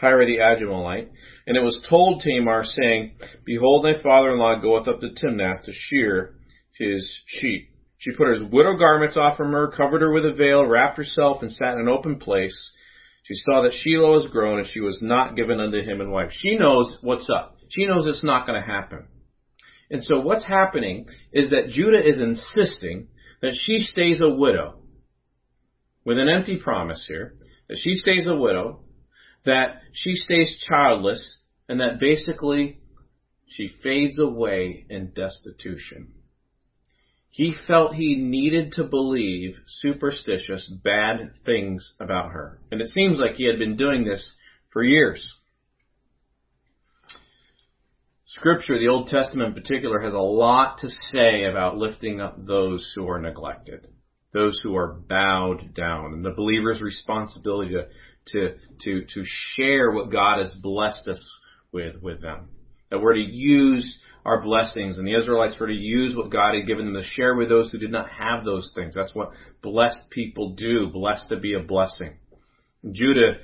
Hira 0.00 0.26
the 0.26 0.38
Adullamite. 0.38 1.08
And 1.46 1.56
it 1.56 1.62
was 1.62 1.78
told 1.88 2.22
Tamar, 2.22 2.64
saying, 2.64 3.16
Behold, 3.44 3.84
thy 3.84 4.02
father-in-law 4.02 4.60
goeth 4.60 4.88
up 4.88 5.00
to 5.00 5.10
Timnath 5.10 5.64
to 5.64 5.72
shear 5.72 6.36
his 6.78 7.10
sheep. 7.26 7.70
She 7.98 8.12
put 8.12 8.26
her 8.26 8.44
widow 8.44 8.76
garments 8.76 9.16
off 9.16 9.36
from 9.36 9.52
her, 9.52 9.68
covered 9.68 10.02
her 10.02 10.12
with 10.12 10.26
a 10.26 10.32
veil, 10.32 10.66
wrapped 10.66 10.98
herself, 10.98 11.42
and 11.42 11.50
sat 11.50 11.74
in 11.74 11.80
an 11.80 11.88
open 11.88 12.18
place. 12.18 12.56
She 13.24 13.34
saw 13.34 13.62
that 13.62 13.72
Shelah 13.72 14.12
was 14.12 14.26
grown, 14.26 14.58
and 14.58 14.68
she 14.68 14.80
was 14.80 14.98
not 15.00 15.36
given 15.36 15.60
unto 15.60 15.80
him 15.80 16.00
in 16.00 16.10
wife. 16.10 16.30
She 16.32 16.56
knows 16.56 16.98
what's 17.00 17.30
up. 17.34 17.56
She 17.70 17.86
knows 17.86 18.06
it's 18.06 18.24
not 18.24 18.46
going 18.46 18.60
to 18.60 18.66
happen. 18.66 19.06
And 19.90 20.04
so 20.04 20.20
what's 20.20 20.44
happening 20.44 21.06
is 21.32 21.50
that 21.50 21.68
Judah 21.68 22.06
is 22.06 22.20
insisting 22.20 23.08
that 23.40 23.56
she 23.64 23.78
stays 23.78 24.20
a 24.22 24.28
widow 24.34 24.80
with 26.04 26.18
an 26.18 26.28
empty 26.28 26.56
promise 26.56 27.04
here, 27.08 27.34
that 27.68 27.78
she 27.82 27.94
stays 27.94 28.26
a 28.28 28.36
widow, 28.36 28.80
that 29.44 29.82
she 29.92 30.14
stays 30.14 30.56
childless, 30.66 31.38
and 31.68 31.80
that 31.80 32.00
basically 32.00 32.78
she 33.46 33.68
fades 33.82 34.18
away 34.18 34.84
in 34.88 35.12
destitution. 35.14 36.12
He 37.30 37.52
felt 37.66 37.94
he 37.94 38.14
needed 38.14 38.72
to 38.72 38.84
believe 38.84 39.56
superstitious, 39.66 40.68
bad 40.68 41.32
things 41.44 41.94
about 41.98 42.30
her. 42.30 42.60
And 42.70 42.80
it 42.80 42.88
seems 42.88 43.18
like 43.18 43.34
he 43.34 43.46
had 43.46 43.58
been 43.58 43.76
doing 43.76 44.04
this 44.04 44.30
for 44.72 44.84
years. 44.84 45.34
Scripture, 48.26 48.78
the 48.78 48.88
Old 48.88 49.08
Testament 49.08 49.48
in 49.48 49.62
particular, 49.62 50.00
has 50.00 50.12
a 50.12 50.18
lot 50.18 50.78
to 50.78 50.88
say 50.88 51.44
about 51.44 51.76
lifting 51.76 52.20
up 52.20 52.36
those 52.38 52.92
who 52.94 53.08
are 53.08 53.20
neglected, 53.20 53.88
those 54.34 54.60
who 54.62 54.76
are 54.76 54.92
bowed 54.92 55.74
down, 55.74 56.12
and 56.12 56.24
the 56.24 56.30
believer's 56.30 56.82
responsibility 56.82 57.72
to, 57.72 57.86
to, 58.26 58.56
to, 58.80 59.06
to 59.14 59.24
share 59.56 59.90
what 59.92 60.12
God 60.12 60.40
has 60.40 60.52
blessed 60.60 61.08
us 61.08 61.30
with, 61.72 61.96
with 62.02 62.20
them. 62.20 62.48
That 62.90 63.00
we're 63.00 63.14
to 63.14 63.20
use 63.20 63.98
our 64.26 64.42
blessings, 64.42 64.98
and 64.98 65.06
the 65.06 65.16
Israelites 65.16 65.56
were 65.58 65.68
to 65.68 65.72
use 65.72 66.14
what 66.14 66.30
God 66.30 66.54
had 66.54 66.66
given 66.66 66.84
them 66.84 67.02
to 67.02 67.08
share 67.08 67.34
with 67.34 67.48
those 67.48 67.70
who 67.70 67.78
did 67.78 67.90
not 67.92 68.10
have 68.10 68.44
those 68.44 68.70
things. 68.74 68.94
That's 68.94 69.14
what 69.14 69.30
blessed 69.62 70.10
people 70.10 70.50
do, 70.50 70.88
blessed 70.92 71.28
to 71.28 71.38
be 71.38 71.54
a 71.54 71.60
blessing. 71.60 72.18
Judah 72.92 73.38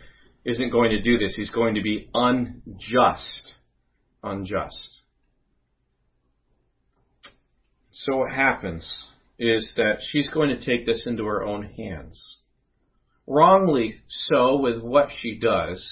isn't 0.45 0.71
going 0.71 0.91
to 0.91 1.01
do 1.01 1.17
this. 1.17 1.35
He's 1.37 1.51
going 1.51 1.77
to 1.77 1.83
be 1.83 2.11
unjust 2.13 3.55
unjust. 4.23 5.01
So 7.93 8.19
what 8.19 8.33
happens 8.33 8.89
is 9.41 9.73
that 9.77 10.01
she's 10.11 10.29
going 10.29 10.51
to 10.51 10.65
take 10.65 10.85
this 10.85 11.05
into 11.07 11.25
her 11.25 11.43
own 11.43 11.65
hands. 11.65 12.37
Wrongly 13.27 14.03
so 14.07 14.61
with 14.61 14.83
what 14.83 15.09
she 15.19 15.39
does, 15.39 15.83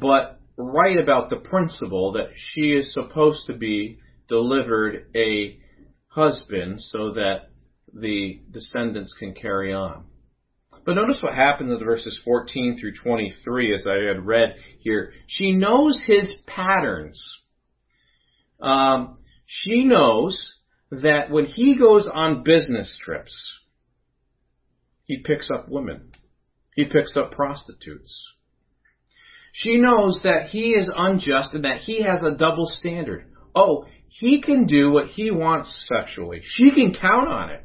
but 0.00 0.40
right 0.56 0.98
about 0.98 1.30
the 1.30 1.36
principle 1.36 2.12
that 2.12 2.30
she 2.34 2.72
is 2.72 2.92
supposed 2.92 3.46
to 3.46 3.54
be 3.54 4.00
delivered 4.28 5.06
a 5.14 5.58
husband 6.08 6.80
so 6.82 7.12
that 7.12 7.50
the 7.92 8.40
descendants 8.50 9.14
can 9.16 9.32
carry 9.32 9.72
on. 9.72 10.04
But 10.84 10.94
notice 10.94 11.20
what 11.22 11.34
happens 11.34 11.70
in 11.70 11.84
verses 11.84 12.18
14 12.24 12.78
through 12.80 12.94
23 12.94 13.74
as 13.74 13.86
I 13.86 14.06
had 14.08 14.26
read 14.26 14.56
here. 14.80 15.12
She 15.28 15.52
knows 15.52 16.02
his 16.04 16.32
patterns. 16.46 17.20
Um, 18.60 19.18
she 19.44 19.84
knows 19.84 20.55
that 20.90 21.30
when 21.30 21.46
he 21.46 21.76
goes 21.78 22.08
on 22.12 22.42
business 22.42 22.98
trips, 23.02 23.34
he 25.04 25.18
picks 25.18 25.50
up 25.50 25.68
women. 25.68 26.12
He 26.74 26.84
picks 26.84 27.16
up 27.16 27.32
prostitutes. 27.32 28.32
She 29.52 29.78
knows 29.78 30.20
that 30.22 30.48
he 30.50 30.70
is 30.70 30.90
unjust 30.94 31.54
and 31.54 31.64
that 31.64 31.78
he 31.78 32.02
has 32.02 32.22
a 32.22 32.36
double 32.36 32.66
standard. 32.66 33.26
Oh, 33.54 33.86
he 34.08 34.42
can 34.42 34.66
do 34.66 34.90
what 34.90 35.06
he 35.06 35.30
wants 35.30 35.72
sexually. 35.88 36.42
She 36.44 36.70
can 36.70 36.94
count 36.94 37.28
on 37.28 37.50
it. 37.50 37.64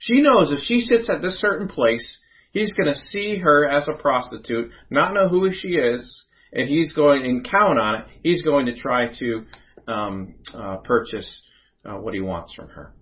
She 0.00 0.20
knows 0.20 0.50
if 0.50 0.60
she 0.66 0.80
sits 0.80 1.08
at 1.08 1.22
this 1.22 1.38
certain 1.40 1.68
place, 1.68 2.18
He's 2.52 2.72
going 2.74 2.92
to 2.92 2.98
see 2.98 3.38
her 3.38 3.68
as 3.68 3.88
a 3.88 4.00
prostitute, 4.00 4.70
not 4.90 5.12
know 5.12 5.28
who 5.28 5.52
she 5.52 5.68
is, 5.68 6.24
and 6.52 6.68
he's 6.68 6.92
going 6.92 7.24
and 7.24 7.48
count 7.48 7.78
on 7.78 7.96
it. 7.96 8.06
He's 8.22 8.42
going 8.42 8.66
to 8.66 8.74
try 8.74 9.08
to 9.18 9.44
um, 9.86 10.34
uh, 10.54 10.78
purchase 10.78 11.42
uh, 11.84 11.94
what 11.94 12.14
he 12.14 12.20
wants 12.20 12.52
from 12.54 12.68
her. 12.68 12.94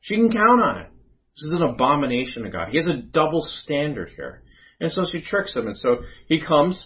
She 0.00 0.16
can 0.16 0.30
count 0.30 0.60
on 0.60 0.78
it. 0.78 0.88
This 1.34 1.44
is 1.44 1.50
an 1.52 1.62
abomination 1.62 2.42
to 2.44 2.50
God. 2.50 2.68
He 2.68 2.76
has 2.76 2.86
a 2.86 2.96
double 2.96 3.42
standard 3.62 4.10
here, 4.16 4.42
and 4.80 4.90
so 4.90 5.04
she 5.10 5.20
tricks 5.20 5.54
him. 5.54 5.66
And 5.66 5.76
so 5.76 5.98
he 6.26 6.40
comes, 6.40 6.84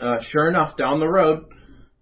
uh, 0.00 0.18
sure 0.28 0.48
enough, 0.48 0.76
down 0.76 1.00
the 1.00 1.08
road 1.08 1.44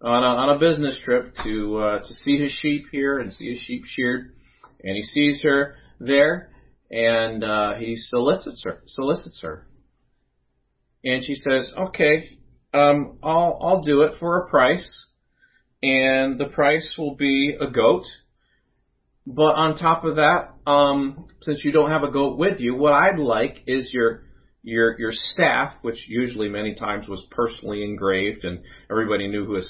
on 0.02 0.22
a, 0.22 0.26
on 0.26 0.56
a 0.56 0.58
business 0.58 0.98
trip 1.02 1.34
to 1.44 1.78
uh, 1.78 1.98
to 2.00 2.14
see 2.22 2.38
his 2.38 2.52
sheep 2.52 2.86
here 2.90 3.18
and 3.18 3.32
see 3.32 3.50
his 3.50 3.60
sheep 3.60 3.84
sheared, 3.86 4.34
and 4.82 4.96
he 4.96 5.02
sees 5.02 5.42
her 5.42 5.76
there 6.00 6.50
and 6.90 7.42
uh, 7.42 7.74
he 7.74 7.96
solicits 7.96 8.62
her. 8.64 8.82
Solicits 8.86 9.40
her, 9.42 9.66
and 11.04 11.24
she 11.24 11.34
says, 11.34 11.70
"Okay, 11.76 12.38
um, 12.72 13.18
I'll 13.22 13.58
I'll 13.60 13.82
do 13.82 14.02
it 14.02 14.14
for 14.18 14.38
a 14.38 14.48
price, 14.48 15.06
and 15.82 16.38
the 16.38 16.46
price 16.46 16.94
will 16.96 17.16
be 17.16 17.56
a 17.60 17.66
goat. 17.66 18.04
But 19.26 19.56
on 19.56 19.76
top 19.76 20.04
of 20.04 20.16
that, 20.16 20.54
um, 20.70 21.26
since 21.42 21.64
you 21.64 21.72
don't 21.72 21.90
have 21.90 22.04
a 22.04 22.10
goat 22.10 22.38
with 22.38 22.60
you, 22.60 22.76
what 22.76 22.92
I'd 22.92 23.18
like 23.18 23.62
is 23.66 23.90
your 23.92 24.22
your 24.62 24.98
your 24.98 25.10
staff, 25.12 25.72
which 25.82 26.06
usually 26.08 26.48
many 26.48 26.74
times 26.74 27.08
was 27.08 27.24
personally 27.30 27.82
engraved, 27.82 28.44
and 28.44 28.60
everybody 28.90 29.26
knew 29.26 29.44
who 29.44 29.56
a, 29.56 29.62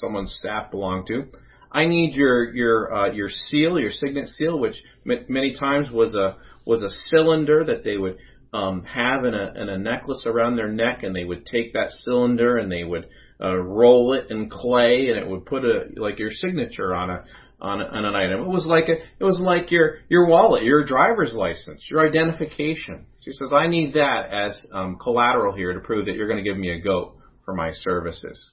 someone's 0.00 0.34
staff 0.38 0.70
belonged 0.70 1.08
to." 1.08 1.24
I 1.72 1.86
need 1.86 2.14
your 2.14 2.54
your 2.54 2.94
uh, 2.94 3.12
your 3.12 3.28
seal, 3.28 3.78
your 3.78 3.90
signet 3.90 4.28
seal, 4.28 4.58
which 4.58 4.76
m- 5.08 5.24
many 5.28 5.54
times 5.54 5.90
was 5.90 6.14
a 6.14 6.36
was 6.64 6.82
a 6.82 6.90
cylinder 7.08 7.64
that 7.64 7.82
they 7.82 7.96
would 7.96 8.18
um, 8.52 8.84
have 8.84 9.24
in 9.24 9.34
a 9.34 9.52
in 9.56 9.68
a 9.68 9.78
necklace 9.78 10.24
around 10.26 10.56
their 10.56 10.70
neck, 10.70 11.02
and 11.02 11.16
they 11.16 11.24
would 11.24 11.46
take 11.46 11.72
that 11.72 11.90
cylinder 12.04 12.58
and 12.58 12.70
they 12.70 12.84
would 12.84 13.08
uh, 13.42 13.56
roll 13.56 14.12
it 14.12 14.30
in 14.30 14.50
clay, 14.50 15.08
and 15.08 15.18
it 15.18 15.26
would 15.26 15.46
put 15.46 15.64
a 15.64 15.86
like 15.96 16.18
your 16.18 16.30
signature 16.30 16.94
on 16.94 17.10
a 17.10 17.24
on, 17.62 17.80
on 17.80 18.04
an 18.04 18.14
item. 18.14 18.40
It 18.40 18.48
was 18.48 18.66
like 18.66 18.88
a 18.88 18.94
it 19.18 19.24
was 19.24 19.40
like 19.40 19.70
your 19.70 19.98
your 20.08 20.26
wallet, 20.26 20.64
your 20.64 20.84
driver's 20.84 21.32
license, 21.32 21.86
your 21.88 22.06
identification. 22.06 23.06
She 23.20 23.30
says, 23.32 23.52
I 23.56 23.68
need 23.68 23.94
that 23.94 24.30
as 24.32 24.66
um, 24.74 24.98
collateral 25.00 25.54
here 25.54 25.72
to 25.72 25.80
prove 25.80 26.06
that 26.06 26.16
you're 26.16 26.26
going 26.26 26.42
to 26.42 26.48
give 26.48 26.58
me 26.58 26.70
a 26.70 26.80
goat 26.80 27.16
for 27.44 27.54
my 27.54 27.70
services. 27.72 28.50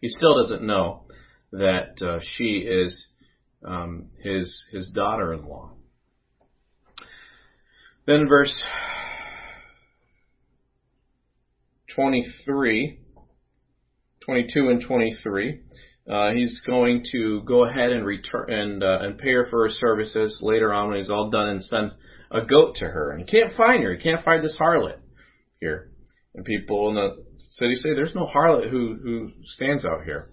He 0.00 0.08
still 0.08 0.40
doesn't 0.40 0.62
know 0.62 1.02
that 1.50 2.00
uh, 2.00 2.20
she 2.36 2.58
is 2.58 3.08
um, 3.64 4.06
his 4.22 4.64
his 4.70 4.88
daughter-in-law. 4.94 5.72
Then 8.06 8.28
verse 8.28 8.54
23, 11.96 13.00
22 14.20 14.68
and 14.68 14.82
23, 14.86 15.60
uh, 16.10 16.32
he's 16.32 16.60
going 16.66 17.04
to 17.12 17.42
go 17.46 17.64
ahead 17.64 17.90
and 17.90 18.04
return 18.04 18.52
and 18.52 18.82
uh, 18.82 18.98
and 19.00 19.18
pay 19.18 19.32
her 19.32 19.46
for 19.48 19.66
her 19.66 19.74
services 19.74 20.38
later 20.42 20.72
on 20.72 20.88
when 20.88 20.98
he's 20.98 21.08
all 21.08 21.30
done 21.30 21.48
and 21.48 21.62
send 21.62 21.92
a 22.30 22.44
goat 22.44 22.76
to 22.76 22.84
her. 22.84 23.12
And 23.12 23.20
he 23.20 23.26
can't 23.26 23.56
find 23.56 23.82
her. 23.82 23.94
He 23.94 24.02
can't 24.02 24.24
find 24.24 24.44
this 24.44 24.56
harlot 24.60 24.98
here. 25.60 25.90
And 26.34 26.44
people 26.44 26.90
in 26.90 26.94
the 26.96 27.24
city 27.52 27.76
say, 27.76 27.94
"There's 27.94 28.14
no 28.14 28.26
harlot 28.26 28.68
who 28.68 28.98
who 29.02 29.30
stands 29.44 29.86
out 29.86 30.04
here." 30.04 30.26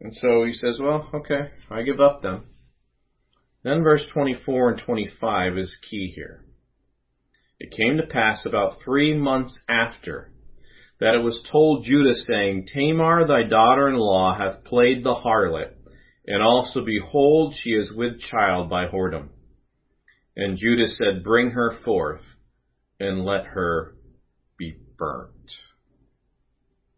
And 0.00 0.12
so 0.14 0.44
he 0.44 0.52
says, 0.52 0.80
"Well, 0.80 1.08
okay, 1.14 1.52
I 1.70 1.82
give 1.82 2.00
up 2.00 2.22
then." 2.22 2.42
Then 3.62 3.82
verse 3.82 4.04
24 4.12 4.70
and 4.70 4.78
25 4.80 5.58
is 5.58 5.76
key 5.88 6.12
here. 6.14 6.44
It 7.58 7.70
came 7.76 7.96
to 7.96 8.06
pass 8.06 8.44
about 8.44 8.80
three 8.84 9.14
months 9.14 9.56
after 9.68 10.30
that 11.00 11.14
it 11.14 11.22
was 11.22 11.46
told 11.50 11.84
Judah, 11.84 12.14
saying, 12.14 12.68
Tamar 12.72 13.26
thy 13.26 13.42
daughter-in-law 13.42 14.38
hath 14.38 14.64
played 14.64 15.04
the 15.04 15.14
harlot, 15.14 15.72
and 16.26 16.42
also 16.42 16.84
behold, 16.84 17.54
she 17.56 17.70
is 17.70 17.92
with 17.92 18.20
child 18.20 18.70
by 18.70 18.86
whoredom. 18.86 19.28
And 20.36 20.58
Judah 20.58 20.88
said, 20.88 21.24
Bring 21.24 21.50
her 21.50 21.72
forth, 21.84 22.22
and 22.98 23.24
let 23.24 23.44
her 23.46 23.94
be 24.58 24.74
burnt. 24.98 25.52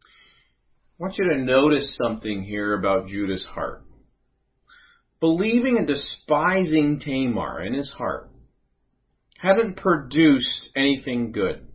I 0.02 1.05
want 1.05 1.19
you 1.19 1.28
to 1.31 1.38
notice 1.38 1.97
something 2.02 2.43
here 2.43 2.75
about 2.75 3.09
Judah's 3.09 3.45
heart. 3.45 3.85
Believing 5.21 5.76
and 5.78 5.87
despising 5.87 7.00
Tamar 7.00 7.62
in 7.62 7.75
his 7.75 7.90
heart 7.90 8.31
hadn't 9.38 9.76
produced 9.76 10.71
anything 10.76 11.31
good. 11.31 11.67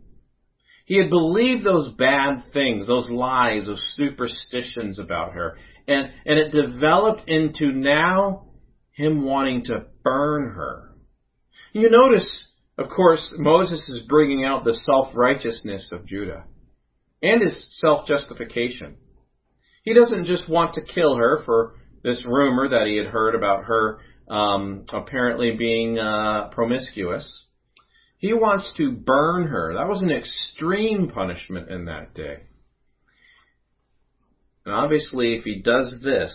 He 0.84 0.98
had 0.98 1.08
believed 1.08 1.64
those 1.64 1.88
bad 1.96 2.44
things, 2.52 2.86
those 2.86 3.08
lies, 3.10 3.66
those 3.66 3.82
superstitions 3.96 4.98
about 4.98 5.32
her. 5.32 5.56
And, 5.88 6.10
and 6.26 6.38
it 6.38 6.52
developed 6.52 7.22
into 7.26 7.72
now 7.72 8.46
him 8.92 9.24
wanting 9.24 9.64
to 9.64 9.86
burn 10.02 10.52
her. 10.54 10.92
You 11.72 11.90
notice, 11.90 12.44
of 12.78 12.88
course, 12.88 13.34
Moses 13.36 13.88
is 13.88 14.02
bringing 14.08 14.44
out 14.44 14.64
the 14.64 14.74
self-righteousness 14.74 15.90
of 15.92 16.06
Judah 16.06 16.44
and 17.22 17.42
his 17.42 17.78
self-justification. 17.80 18.96
He 19.84 19.94
doesn't 19.94 20.26
just 20.26 20.48
want 20.48 20.74
to 20.74 20.82
kill 20.82 21.16
her 21.16 21.42
for 21.44 21.74
this 22.02 22.24
rumor 22.26 22.68
that 22.68 22.86
he 22.86 22.96
had 22.96 23.06
heard 23.06 23.34
about 23.34 23.64
her 23.64 24.00
um, 24.28 24.84
apparently 24.92 25.56
being 25.56 25.98
uh, 25.98 26.48
promiscuous. 26.52 27.44
He 28.18 28.32
wants 28.32 28.70
to 28.76 28.92
burn 28.92 29.48
her. 29.48 29.74
That 29.74 29.88
was 29.88 30.02
an 30.02 30.10
extreme 30.10 31.10
punishment 31.12 31.68
in 31.70 31.86
that 31.86 32.14
day. 32.14 32.44
And 34.64 34.74
obviously, 34.74 35.34
if 35.34 35.44
he 35.44 35.60
does 35.60 35.94
this, 36.02 36.32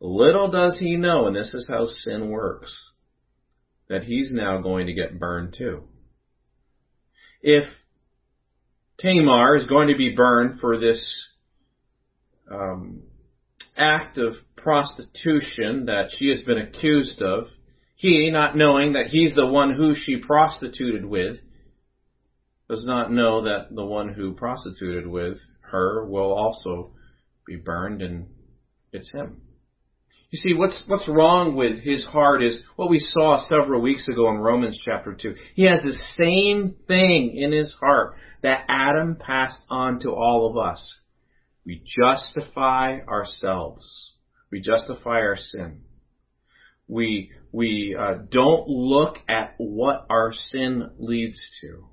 little 0.00 0.50
does 0.50 0.78
he 0.78 0.96
know, 0.96 1.26
and 1.26 1.34
this 1.34 1.54
is 1.54 1.66
how 1.68 1.86
sin 1.86 2.28
works, 2.28 2.92
that 3.88 4.04
he's 4.04 4.30
now 4.32 4.60
going 4.60 4.86
to 4.86 4.92
get 4.92 5.18
burned 5.18 5.54
too. 5.56 5.84
If 7.40 7.64
Tamar 8.98 9.56
is 9.56 9.66
going 9.66 9.88
to 9.88 9.96
be 9.96 10.14
burned 10.14 10.60
for 10.60 10.78
this 10.78 11.28
um, 12.50 13.02
act 13.76 14.18
of 14.18 14.34
prostitution 14.56 15.86
that 15.86 16.10
she 16.16 16.28
has 16.28 16.40
been 16.42 16.58
accused 16.58 17.20
of, 17.20 17.48
he, 17.94 18.30
not 18.30 18.56
knowing 18.56 18.94
that 18.94 19.06
he's 19.08 19.34
the 19.34 19.46
one 19.46 19.74
who 19.74 19.94
she 19.94 20.16
prostituted 20.16 21.04
with, 21.04 21.36
does 22.68 22.84
not 22.86 23.12
know 23.12 23.44
that 23.44 23.74
the 23.74 23.84
one 23.84 24.12
who 24.12 24.34
prostituted 24.34 25.06
with 25.06 25.38
her 25.60 26.04
will 26.06 26.32
also 26.32 26.92
be 27.46 27.56
burned 27.56 28.02
and 28.02 28.26
it's 28.92 29.10
him. 29.12 29.40
You 30.30 30.38
see, 30.38 30.54
what's, 30.54 30.82
what's 30.88 31.06
wrong 31.06 31.54
with 31.54 31.78
his 31.78 32.04
heart 32.04 32.42
is 32.42 32.58
what 32.74 32.90
we 32.90 32.98
saw 32.98 33.38
several 33.48 33.80
weeks 33.80 34.08
ago 34.08 34.28
in 34.30 34.38
Romans 34.38 34.80
chapter 34.84 35.14
2. 35.14 35.34
He 35.54 35.64
has 35.66 35.80
the 35.82 35.96
same 36.18 36.74
thing 36.88 37.36
in 37.36 37.52
his 37.52 37.72
heart 37.78 38.16
that 38.42 38.64
Adam 38.68 39.16
passed 39.16 39.62
on 39.70 40.00
to 40.00 40.10
all 40.10 40.50
of 40.50 40.56
us. 40.56 40.98
We 41.64 41.84
justify 41.86 42.98
ourselves. 43.06 44.12
We 44.50 44.60
justify 44.60 45.20
our 45.20 45.36
sin. 45.36 45.82
We, 46.88 47.30
we 47.52 47.96
uh, 47.98 48.14
don't 48.30 48.68
look 48.68 49.16
at 49.28 49.54
what 49.58 50.06
our 50.10 50.32
sin 50.32 50.90
leads 50.98 51.40
to. 51.60 51.86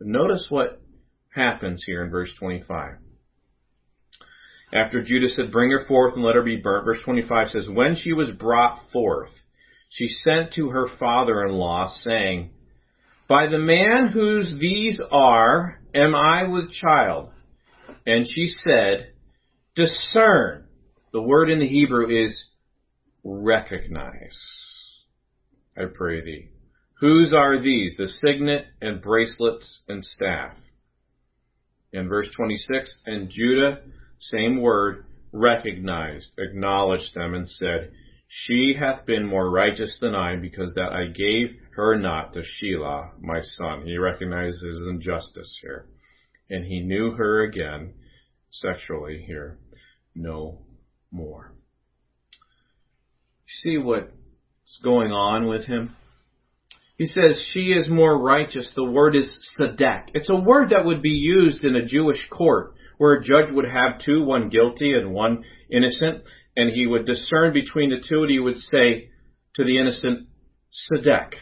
Notice 0.00 0.46
what 0.48 0.80
happens 1.34 1.82
here 1.86 2.04
in 2.04 2.10
verse 2.10 2.32
25. 2.38 2.96
After 4.72 5.02
Judah 5.02 5.28
said, 5.28 5.52
Bring 5.52 5.70
her 5.70 5.84
forth 5.86 6.14
and 6.14 6.24
let 6.24 6.34
her 6.34 6.42
be 6.42 6.56
burnt, 6.56 6.86
verse 6.86 7.00
25 7.04 7.48
says, 7.48 7.68
When 7.68 7.94
she 7.94 8.12
was 8.12 8.30
brought 8.30 8.80
forth, 8.92 9.30
she 9.90 10.08
sent 10.08 10.54
to 10.54 10.70
her 10.70 10.86
father-in-law, 10.98 11.92
saying, 12.00 12.50
By 13.28 13.48
the 13.48 13.58
man 13.58 14.08
whose 14.08 14.58
these 14.58 14.98
are, 15.10 15.80
am 15.94 16.14
I 16.14 16.44
with 16.48 16.72
child? 16.72 17.30
And 18.06 18.26
she 18.26 18.46
said, 18.64 19.12
Discern. 19.76 20.64
The 21.12 21.22
word 21.22 21.50
in 21.50 21.58
the 21.58 21.68
Hebrew 21.68 22.08
is 22.24 22.46
recognize. 23.24 24.38
I 25.76 25.84
pray 25.92 26.22
thee. 26.24 26.48
Whose 27.00 27.32
are 27.32 27.60
these? 27.60 27.96
The 27.96 28.06
signet 28.06 28.66
and 28.80 29.02
bracelets 29.02 29.82
and 29.88 30.04
staff. 30.04 30.54
In 31.92 32.08
verse 32.08 32.28
26, 32.36 33.02
and 33.06 33.28
Judah, 33.28 33.80
same 34.18 34.60
word, 34.60 35.04
recognized, 35.32 36.38
acknowledged 36.38 37.14
them, 37.14 37.34
and 37.34 37.48
said, 37.48 37.90
She 38.28 38.74
hath 38.78 39.04
been 39.04 39.26
more 39.26 39.50
righteous 39.50 39.98
than 40.00 40.14
I, 40.14 40.36
because 40.36 40.72
that 40.74 40.92
I 40.92 41.08
gave 41.08 41.56
her 41.74 41.98
not 41.98 42.34
to 42.34 42.42
Shelah, 42.42 43.20
my 43.20 43.40
son. 43.40 43.82
He 43.84 43.98
recognizes 43.98 44.62
his 44.62 44.86
injustice 44.86 45.58
here. 45.60 45.86
And 46.50 46.64
he 46.64 46.80
knew 46.80 47.12
her 47.12 47.42
again, 47.42 47.94
sexually 48.50 49.24
here, 49.26 49.58
no 50.14 50.60
more 51.10 51.52
see 53.62 53.78
what's 53.78 54.10
going 54.82 55.12
on 55.12 55.46
with 55.46 55.66
him? 55.66 55.96
He 56.98 57.06
says 57.06 57.44
she 57.52 57.72
is 57.72 57.88
more 57.88 58.16
righteous. 58.18 58.70
The 58.76 58.84
word 58.84 59.16
is 59.16 59.28
sadek. 59.58 60.08
It's 60.14 60.30
a 60.30 60.36
word 60.36 60.70
that 60.70 60.84
would 60.84 61.02
be 61.02 61.10
used 61.10 61.64
in 61.64 61.74
a 61.74 61.86
Jewish 61.86 62.28
court 62.30 62.74
where 62.98 63.14
a 63.14 63.24
judge 63.24 63.50
would 63.50 63.64
have 63.64 64.00
two, 64.04 64.22
one 64.22 64.48
guilty 64.48 64.92
and 64.92 65.12
one 65.12 65.44
innocent, 65.70 66.22
and 66.56 66.70
he 66.70 66.86
would 66.86 67.06
discern 67.06 67.52
between 67.52 67.90
the 67.90 68.02
two 68.06 68.22
and 68.22 68.30
he 68.30 68.38
would 68.38 68.56
say 68.56 69.10
to 69.54 69.64
the 69.64 69.78
innocent, 69.78 70.28
sadek, 70.90 71.32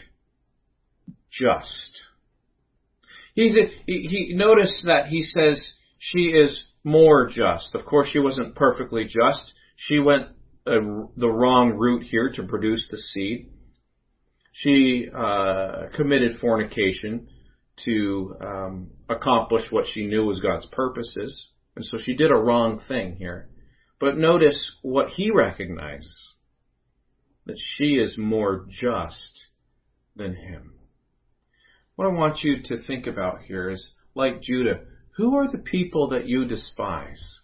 just. 1.31 2.01
He, 3.35 3.49
he 3.85 4.33
noticed 4.35 4.83
that 4.85 5.07
he 5.07 5.21
says 5.21 5.73
she 5.99 6.29
is 6.29 6.63
more 6.83 7.27
just. 7.27 7.75
Of 7.75 7.85
course, 7.85 8.09
she 8.11 8.19
wasn't 8.19 8.55
perfectly 8.55 9.03
just. 9.03 9.53
She 9.75 9.99
went 9.99 10.27
a, 10.65 10.79
the 11.17 11.29
wrong 11.29 11.73
route 11.73 12.03
here 12.03 12.31
to 12.35 12.43
produce 12.43 12.87
the 12.89 12.97
seed. 12.97 13.49
She 14.53 15.07
uh, 15.13 15.87
committed 15.95 16.39
fornication 16.39 17.27
to 17.85 18.35
um, 18.41 18.91
accomplish 19.09 19.63
what 19.71 19.85
she 19.87 20.05
knew 20.05 20.25
was 20.25 20.39
God's 20.39 20.67
purposes, 20.67 21.47
and 21.75 21.85
so 21.85 21.97
she 21.97 22.15
did 22.15 22.31
a 22.31 22.35
wrong 22.35 22.81
thing 22.87 23.15
here. 23.15 23.49
But 23.99 24.17
notice 24.17 24.71
what 24.81 25.09
he 25.09 25.31
recognizes 25.31 26.35
that 27.45 27.57
she 27.57 27.95
is 27.95 28.17
more 28.17 28.65
just 28.69 29.45
than 30.15 30.35
him. 30.35 30.73
What 31.95 32.07
I 32.07 32.13
want 32.13 32.43
you 32.43 32.61
to 32.63 32.83
think 32.83 33.07
about 33.07 33.41
here 33.41 33.69
is, 33.69 33.93
like 34.15 34.41
Judah, 34.41 34.81
who 35.17 35.35
are 35.35 35.49
the 35.49 35.59
people 35.59 36.09
that 36.09 36.27
you 36.27 36.45
despise? 36.45 37.39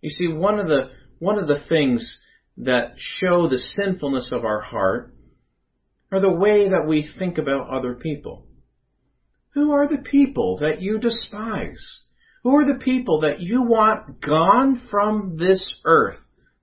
You 0.00 0.10
see, 0.10 0.28
one 0.28 0.58
of 0.58 0.66
the 0.66 0.90
one 1.18 1.38
of 1.38 1.48
the 1.48 1.62
things 1.68 2.18
that 2.58 2.94
show 2.96 3.48
the 3.48 3.58
sinfulness 3.58 4.30
of 4.32 4.44
our 4.44 4.60
heart 4.60 5.14
are 6.12 6.20
the 6.20 6.30
way 6.30 6.68
that 6.68 6.86
we 6.86 7.08
think 7.18 7.38
about 7.38 7.70
other 7.70 7.94
people. 7.94 8.46
Who 9.54 9.72
are 9.72 9.88
the 9.88 10.02
people 10.02 10.58
that 10.58 10.80
you 10.80 10.98
despise? 10.98 12.00
Who 12.42 12.56
are 12.56 12.66
the 12.66 12.82
people 12.82 13.20
that 13.20 13.40
you 13.40 13.62
want 13.62 14.20
gone 14.20 14.82
from 14.90 15.36
this 15.38 15.72
earth? 15.84 16.18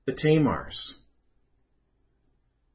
The 0.05 0.13
Tamars. 0.13 0.77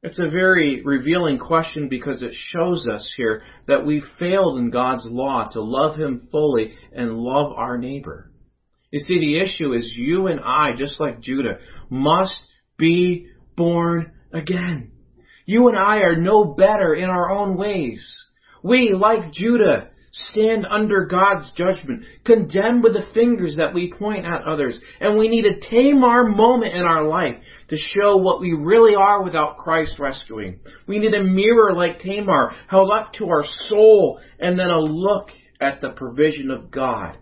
It's 0.03 0.19
a 0.19 0.29
very 0.29 0.83
revealing 0.83 1.39
question 1.39 1.87
because 1.87 2.21
it 2.21 2.35
shows 2.51 2.85
us 2.85 3.09
here 3.15 3.41
that 3.67 3.85
we 3.85 4.03
failed 4.19 4.59
in 4.59 4.69
God's 4.69 5.05
law 5.05 5.45
to 5.53 5.61
love 5.61 5.97
Him 5.97 6.27
fully 6.29 6.73
and 6.93 7.17
love 7.17 7.53
our 7.53 7.77
neighbor. 7.77 8.29
You 8.91 8.99
see, 8.99 9.17
the 9.19 9.39
issue 9.39 9.73
is 9.73 9.93
you 9.95 10.27
and 10.27 10.39
I, 10.41 10.75
just 10.77 10.99
like 10.99 11.21
Judah, 11.21 11.57
must 11.89 12.35
be 12.77 13.27
born 13.55 14.11
again. 14.31 14.91
You 15.45 15.67
and 15.67 15.77
I 15.77 15.97
are 15.97 16.15
no 16.15 16.45
better 16.45 16.93
in 16.93 17.09
our 17.09 17.29
own 17.31 17.57
ways. 17.57 18.07
We, 18.63 18.93
like 18.97 19.33
Judah, 19.33 19.89
stand 20.13 20.65
under 20.69 21.05
God's 21.05 21.51
judgment, 21.55 22.03
condemned 22.23 22.83
with 22.83 22.93
the 22.93 23.07
fingers 23.13 23.55
that 23.57 23.73
we 23.73 23.91
point 23.91 24.25
at 24.25 24.43
others, 24.43 24.79
and 24.99 25.17
we 25.17 25.27
need 25.27 25.45
a 25.45 25.59
Tamar 25.59 26.25
moment 26.29 26.73
in 26.75 26.81
our 26.81 27.07
life 27.07 27.35
to 27.69 27.77
show 27.77 28.17
what 28.17 28.39
we 28.39 28.53
really 28.53 28.95
are 28.95 29.23
without 29.23 29.57
Christ 29.57 29.97
rescuing. 29.99 30.59
We 30.87 30.99
need 30.99 31.13
a 31.13 31.23
mirror 31.23 31.73
like 31.73 31.99
Tamar 31.99 32.53
held 32.69 32.91
up 32.91 33.13
to 33.13 33.25
our 33.25 33.43
soul, 33.67 34.19
and 34.39 34.57
then 34.57 34.69
a 34.69 34.79
look 34.79 35.29
at 35.59 35.81
the 35.81 35.89
provision 35.89 36.51
of 36.51 36.69
God 36.69 37.17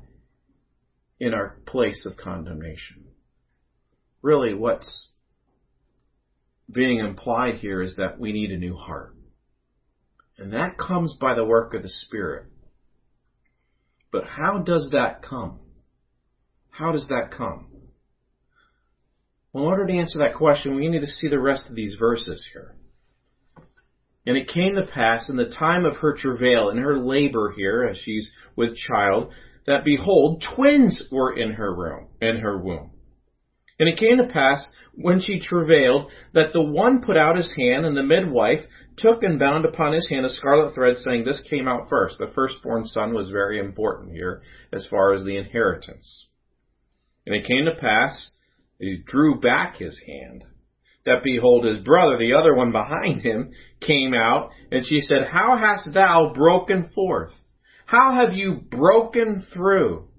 in 1.20 1.34
our 1.34 1.58
place 1.66 2.06
of 2.06 2.18
condemnation. 2.18 3.06
Really, 4.22 4.54
what's 4.54 5.11
being 6.69 7.00
implied 7.00 7.56
here 7.56 7.82
is 7.82 7.95
that 7.97 8.19
we 8.19 8.32
need 8.32 8.52
a 8.52 8.58
new 8.58 8.76
heart. 8.76 9.15
And 10.38 10.54
that 10.54 10.78
comes 10.78 11.13
by 11.19 11.36
the 11.36 11.45
work 11.45 11.74
of 11.74 11.84
the 11.84 11.89
Spirit. 11.89 12.45
But 14.12 14.26
how 14.26 14.60
does 14.60 14.89
that 14.91 15.21
come? 15.21 15.60
How 16.69 16.91
does 16.91 17.08
that 17.08 17.32
come? 17.36 17.67
Well, 19.54 19.65
in 19.65 19.69
order 19.69 19.88
to 19.88 19.93
answer 19.93 20.19
that 20.19 20.36
question, 20.36 20.76
we 20.76 20.88
need 20.88 21.02
to 21.02 21.08
see 21.08 21.28
the 21.28 21.39
rest 21.39 21.69
of 21.69 21.76
these 21.76 21.95
verses 22.00 22.45
here. 22.54 22.76
And 24.26 24.38
it 24.38 24.54
came 24.54 24.76
to 24.76 24.91
pass 24.91 25.30
in 25.30 25.36
the 25.36 25.50
time 25.50 25.84
of 25.84 25.97
her 25.97 26.15
travail, 26.15 26.69
in 26.69 26.78
her 26.78 27.00
labor 27.00 27.54
here, 27.56 27.88
as 27.89 27.97
she's 27.97 28.30
with 28.56 28.78
child, 28.78 29.34
that 29.65 29.84
behold, 29.84 30.43
twins 30.56 31.02
were 31.12 31.38
in 31.38 31.54
her 31.54 31.74
room, 31.74 32.08
in 32.21 32.38
her 32.38 32.58
womb. 32.58 32.91
And 33.82 33.89
it 33.89 33.98
came 33.98 34.17
to 34.17 34.32
pass, 34.32 34.63
when 34.94 35.20
she 35.20 35.39
travailed, 35.39 36.12
that 36.36 36.54
the 36.54 36.62
one 36.62 37.02
put 37.02 37.17
out 37.17 37.36
his 37.36 37.52
hand, 37.58 37.84
and 37.84 37.98
the 37.98 38.04
midwife 38.04 38.60
took 38.96 39.24
and 39.24 39.39
bound 39.39 39.65
upon 39.65 39.94
his 39.94 40.08
hand 40.08 40.24
a 40.24 40.30
scarlet 40.30 40.76
thread, 40.76 40.98
saying, 41.00 41.26
This 41.26 41.41
came 41.50 41.67
out 41.67 41.89
first. 41.89 42.20
The 42.20 42.32
firstborn 42.36 42.86
son 42.86 43.15
was 43.15 43.32
very 43.32 43.58
important 43.58 44.12
here 44.12 44.44
as 44.72 44.86
far 44.86 45.13
as 45.13 45.24
the 45.24 45.36
inheritance. 45.36 46.28
And 47.26 47.36
it 47.36 47.48
came 47.48 47.65
to 47.65 47.82
pass, 47.82 48.30
he 48.78 49.02
drew 49.04 49.39
back 49.39 49.78
his 49.78 50.00
hand, 50.06 50.44
that 51.08 51.24
behold, 51.24 51.65
his 51.65 51.80
brother, 51.80 52.20
the 52.20 52.34
other 52.34 52.54
one 52.54 52.72
behind 52.72 53.24
him, 53.24 53.50
came 53.80 54.13
out, 54.13 54.52
and 54.72 54.86
she 54.86 55.00
said, 55.00 55.26
How 55.32 55.58
hast 55.58 55.91
thou 55.91 56.34
broken 56.36 56.91
forth? 56.94 57.34
How 57.88 58.24
have 58.24 58.36
you 58.36 58.62
broken 58.70 59.44
through? 59.52 60.11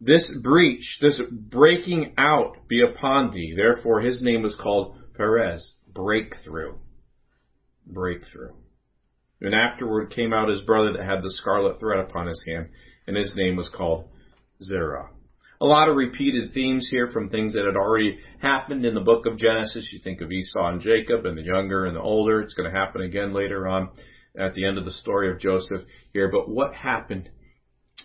This 0.00 0.26
breach, 0.42 0.98
this 1.02 1.20
breaking 1.30 2.14
out 2.16 2.68
be 2.68 2.82
upon 2.82 3.32
thee. 3.32 3.52
Therefore 3.54 4.00
his 4.00 4.22
name 4.22 4.42
was 4.42 4.56
called 4.56 4.96
Perez, 5.14 5.74
breakthrough. 5.92 6.74
Breakthrough. 7.86 8.54
And 9.42 9.54
afterward 9.54 10.14
came 10.14 10.32
out 10.32 10.48
his 10.48 10.62
brother 10.62 10.92
that 10.92 11.04
had 11.04 11.22
the 11.22 11.32
scarlet 11.32 11.78
thread 11.80 12.00
upon 12.00 12.26
his 12.28 12.42
hand, 12.46 12.68
and 13.06 13.16
his 13.16 13.32
name 13.34 13.56
was 13.56 13.68
called 13.68 14.08
Zerah. 14.62 15.10
A 15.62 15.66
lot 15.66 15.90
of 15.90 15.96
repeated 15.96 16.54
themes 16.54 16.88
here 16.90 17.08
from 17.08 17.28
things 17.28 17.52
that 17.52 17.66
had 17.66 17.76
already 17.76 18.18
happened 18.40 18.86
in 18.86 18.94
the 18.94 19.00
book 19.00 19.26
of 19.26 19.36
Genesis. 19.36 19.86
You 19.92 20.00
think 20.02 20.22
of 20.22 20.32
Esau 20.32 20.66
and 20.66 20.80
Jacob 20.80 21.26
and 21.26 21.36
the 21.36 21.42
younger 21.42 21.84
and 21.84 21.94
the 21.94 22.00
older. 22.00 22.40
It's 22.40 22.54
going 22.54 22.70
to 22.70 22.78
happen 22.78 23.02
again 23.02 23.34
later 23.34 23.68
on 23.68 23.90
at 24.38 24.54
the 24.54 24.64
end 24.64 24.78
of 24.78 24.86
the 24.86 24.90
story 24.90 25.30
of 25.30 25.38
Joseph 25.38 25.82
here. 26.14 26.30
But 26.30 26.48
what 26.48 26.74
happened 26.74 27.28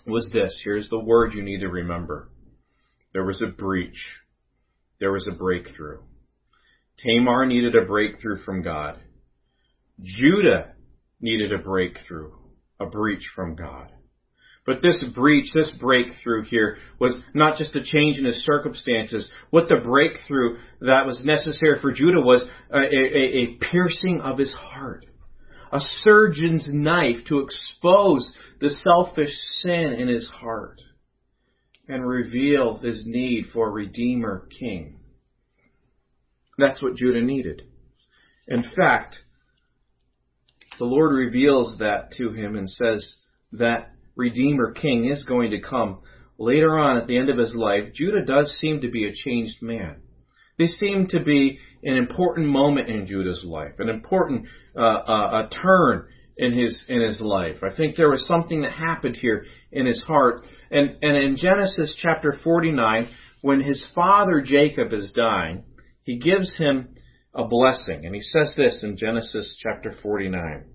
was 0.06 0.30
this. 0.32 0.60
Here's 0.64 0.90
the 0.90 1.00
word 1.00 1.34
you 1.34 1.44
need 1.44 1.60
to 1.60 1.68
remember. 1.68 2.30
There 3.14 3.26
was 3.26 3.42
a 3.42 3.52
breach. 3.52 4.06
There 5.00 5.12
was 5.12 5.28
a 5.32 5.36
breakthrough. 5.36 6.00
Tamar 7.00 7.46
needed 7.46 7.76
a 7.76 7.86
breakthrough 7.86 8.44
from 8.44 8.62
God. 8.62 9.00
Judah 10.02 10.74
needed 11.22 11.52
a 11.52 11.58
breakthrough, 11.58 12.32
a 12.80 12.86
breach 12.86 13.24
from 13.36 13.56
God. 13.56 13.92
But 14.66 14.82
this 14.82 15.02
breach, 15.14 15.52
this 15.54 15.70
breakthrough 15.80 16.44
here 16.44 16.78
was 17.00 17.16
not 17.34 17.58
just 17.58 17.76
a 17.76 17.84
change 17.84 18.18
in 18.18 18.26
his 18.26 18.44
circumstances. 18.44 19.30
What 19.52 19.70
the 19.70 19.78
breakthrough 19.78 20.58
that 20.82 21.06
was 21.06 21.22
necessary 21.24 21.80
for 21.82 21.92
Judah 21.92 22.22
was 22.22 22.44
a, 22.72 22.80
a, 22.80 23.44
a 23.44 23.58
piercing 23.72 24.22
of 24.22 24.40
his 24.40 24.52
heart. 24.54 25.06
A 25.72 25.80
surgeon's 26.02 26.68
knife 26.72 27.26
to 27.28 27.40
expose 27.40 28.32
the 28.60 28.70
selfish 28.70 29.34
sin 29.60 29.94
in 29.94 30.08
his 30.08 30.28
heart 30.28 30.80
and 31.88 32.08
reveal 32.08 32.78
his 32.78 33.04
need 33.06 33.48
for 33.54 33.68
a 33.68 33.72
Redeemer 33.72 34.48
King. 34.60 35.00
That's 36.58 36.82
what 36.82 36.96
Judah 36.96 37.22
needed. 37.22 37.64
In 38.48 38.64
fact, 38.64 39.18
the 40.78 40.86
Lord 40.86 41.14
reveals 41.14 41.78
that 41.80 42.12
to 42.18 42.32
him 42.32 42.56
and 42.56 42.70
says 42.70 43.16
that 43.54 43.92
Redeemer 44.16 44.72
King 44.72 45.10
is 45.10 45.24
going 45.24 45.52
to 45.52 45.62
come 45.62 46.00
later 46.38 46.78
on 46.78 46.98
at 46.98 47.08
the 47.08 47.18
end 47.18 47.30
of 47.30 47.38
his 47.38 47.54
life. 47.54 47.94
Judah 47.94 48.24
does 48.26 48.58
seem 48.60 48.82
to 48.82 48.90
be 48.90 49.06
a 49.06 49.14
changed 49.14 49.62
man. 49.62 50.02
This 50.58 50.78
seemed 50.80 51.10
to 51.10 51.20
be 51.22 51.60
an 51.84 51.98
important 51.98 52.48
moment 52.48 52.90
in 52.90 53.08
Judah's 53.08 53.44
life, 53.44 53.74
an 53.80 53.90
important 53.90 54.46
uh, 54.76 54.82
uh, 54.82 55.44
a 55.46 55.50
turn 55.54 56.08
in 56.38 56.58
his 56.58 56.86
in 56.88 57.02
his 57.02 57.20
life. 57.20 57.58
I 57.64 57.76
think 57.76 57.96
there 57.96 58.10
was 58.10 58.26
something 58.26 58.62
that 58.62 58.72
happened 58.72 59.18
here 59.18 59.46
in 59.72 59.86
his 59.86 60.02
heart. 60.02 60.46
And 60.72 60.98
and 61.02 61.18
in 61.18 61.38
Genesis 61.38 61.96
chapter 61.98 62.38
49, 62.44 63.10
when 63.42 63.62
his 63.62 63.84
father 63.94 64.42
Jacob 64.42 64.94
is 64.94 65.12
dying, 65.14 65.64
he 66.04 66.20
gives 66.20 66.56
him 66.56 66.96
a 67.34 67.46
blessing. 67.46 68.06
And 68.06 68.16
he 68.16 68.22
says 68.22 68.54
this 68.56 68.80
in 68.82 68.98
Genesis 68.98 69.58
chapter 69.62 69.94
49. 70.02 70.66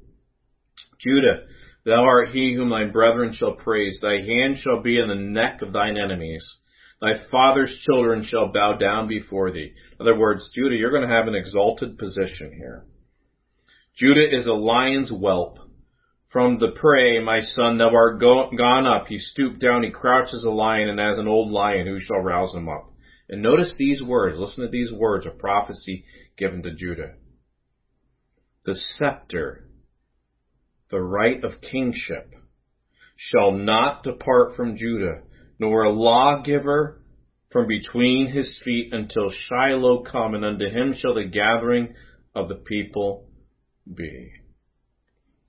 Judah, 1.00 1.46
thou 1.86 2.04
art 2.04 2.28
he 2.28 2.54
whom 2.54 2.68
thy 2.68 2.84
brethren 2.84 3.32
shall 3.32 3.54
praise. 3.54 3.98
Thy 4.02 4.18
hand 4.18 4.58
shall 4.58 4.82
be 4.82 4.98
in 4.98 5.08
the 5.08 5.14
neck 5.14 5.62
of 5.62 5.72
thine 5.72 5.96
enemies. 5.96 6.44
Thy 7.00 7.14
father's 7.30 7.74
children 7.80 8.24
shall 8.24 8.52
bow 8.52 8.76
down 8.78 9.08
before 9.08 9.50
thee. 9.50 9.72
In 9.98 10.06
other 10.06 10.18
words, 10.18 10.50
Judah, 10.54 10.76
you're 10.76 10.90
going 10.90 11.08
to 11.08 11.14
have 11.14 11.28
an 11.28 11.34
exalted 11.34 11.96
position 11.96 12.52
here. 12.52 12.84
Judah 13.96 14.26
is 14.30 14.46
a 14.46 14.52
lion's 14.52 15.10
whelp. 15.10 15.58
From 16.30 16.58
the 16.58 16.72
prey, 16.78 17.18
my 17.22 17.40
son, 17.40 17.78
thou 17.78 17.92
art 17.92 18.20
go- 18.20 18.50
gone 18.56 18.86
up. 18.86 19.06
He 19.08 19.18
stooped 19.18 19.60
down, 19.60 19.82
he 19.82 19.90
crouches 19.90 20.44
a 20.44 20.50
lion, 20.50 20.88
and 20.88 21.00
as 21.00 21.18
an 21.18 21.26
old 21.26 21.50
lion, 21.50 21.86
who 21.86 21.98
shall 21.98 22.20
rouse 22.20 22.54
him 22.54 22.68
up? 22.68 22.92
And 23.28 23.42
notice 23.42 23.74
these 23.78 24.02
words. 24.02 24.38
Listen 24.38 24.64
to 24.64 24.70
these 24.70 24.92
words 24.92 25.26
of 25.26 25.38
prophecy 25.38 26.04
given 26.36 26.62
to 26.62 26.74
Judah. 26.74 27.14
The 28.64 28.74
scepter, 28.74 29.68
the 30.90 31.00
right 31.00 31.42
of 31.42 31.60
kingship, 31.60 32.32
shall 33.16 33.52
not 33.52 34.02
depart 34.02 34.54
from 34.54 34.76
Judah, 34.76 35.22
nor 35.60 35.84
a 35.84 35.92
lawgiver 35.92 37.00
from 37.52 37.68
between 37.68 38.32
his 38.32 38.58
feet 38.64 38.92
until 38.92 39.30
Shiloh 39.30 40.02
come, 40.02 40.34
and 40.34 40.44
unto 40.44 40.68
him 40.68 40.94
shall 40.96 41.14
the 41.14 41.24
gathering 41.24 41.94
of 42.34 42.48
the 42.48 42.54
people 42.54 43.28
be. 43.92 44.32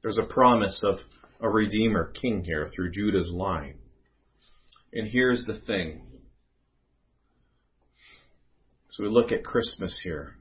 There's 0.03 0.17
a 0.17 0.23
promise 0.23 0.81
of 0.83 0.99
a 1.39 1.49
Redeemer 1.49 2.11
King 2.11 2.43
here 2.43 2.67
through 2.75 2.91
Judah's 2.91 3.31
line. 3.31 3.75
And 4.93 5.07
here's 5.07 5.45
the 5.45 5.59
thing 5.59 6.01
so 8.89 9.03
we 9.03 9.09
look 9.09 9.31
at 9.31 9.45
Christmas 9.45 9.97
here. 10.03 10.35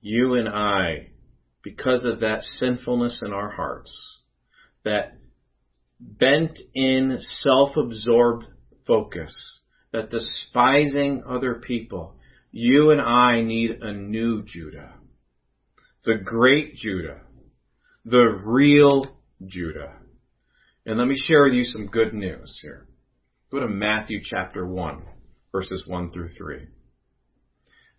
You 0.00 0.34
and 0.36 0.48
I, 0.48 1.10
because 1.62 2.06
of 2.06 2.20
that 2.20 2.42
sinfulness 2.42 3.20
in 3.22 3.34
our 3.34 3.50
hearts, 3.50 3.94
that 4.84 5.19
bent 6.00 6.58
in 6.74 7.18
self-absorbed 7.42 8.46
focus, 8.86 9.60
that 9.92 10.10
despising 10.10 11.22
other 11.28 11.56
people, 11.56 12.16
you 12.50 12.90
and 12.90 13.00
I 13.00 13.42
need 13.42 13.70
a 13.82 13.92
new 13.92 14.42
Judah. 14.42 14.94
The 16.04 16.16
great 16.24 16.76
Judah. 16.76 17.20
The 18.04 18.42
real 18.46 19.06
Judah. 19.44 19.92
And 20.86 20.98
let 20.98 21.06
me 21.06 21.16
share 21.16 21.44
with 21.44 21.54
you 21.54 21.64
some 21.64 21.86
good 21.86 22.14
news 22.14 22.58
here. 22.62 22.86
Go 23.52 23.60
to 23.60 23.68
Matthew 23.68 24.20
chapter 24.24 24.66
1 24.66 25.02
verses 25.52 25.84
1 25.86 26.10
through 26.10 26.28
3. 26.28 26.66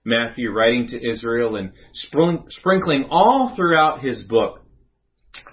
Matthew 0.04 0.52
writing 0.52 0.88
to 0.88 1.10
Israel 1.10 1.56
and 1.56 1.74
sprinkling 2.50 3.08
all 3.12 3.54
throughout 3.56 4.04
his 4.04 4.22
book 4.24 4.62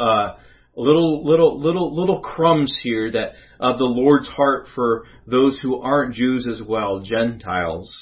uh, 0.00 0.37
little 0.80 1.24
little 1.24 1.60
little 1.60 1.94
little 1.94 2.20
crumbs 2.20 2.78
here 2.82 3.10
that 3.12 3.32
of 3.60 3.78
the 3.78 3.84
Lord's 3.84 4.28
heart 4.28 4.68
for 4.74 5.04
those 5.26 5.58
who 5.60 5.80
aren't 5.80 6.14
Jews 6.14 6.46
as 6.48 6.60
well, 6.66 7.00
Gentiles. 7.00 7.92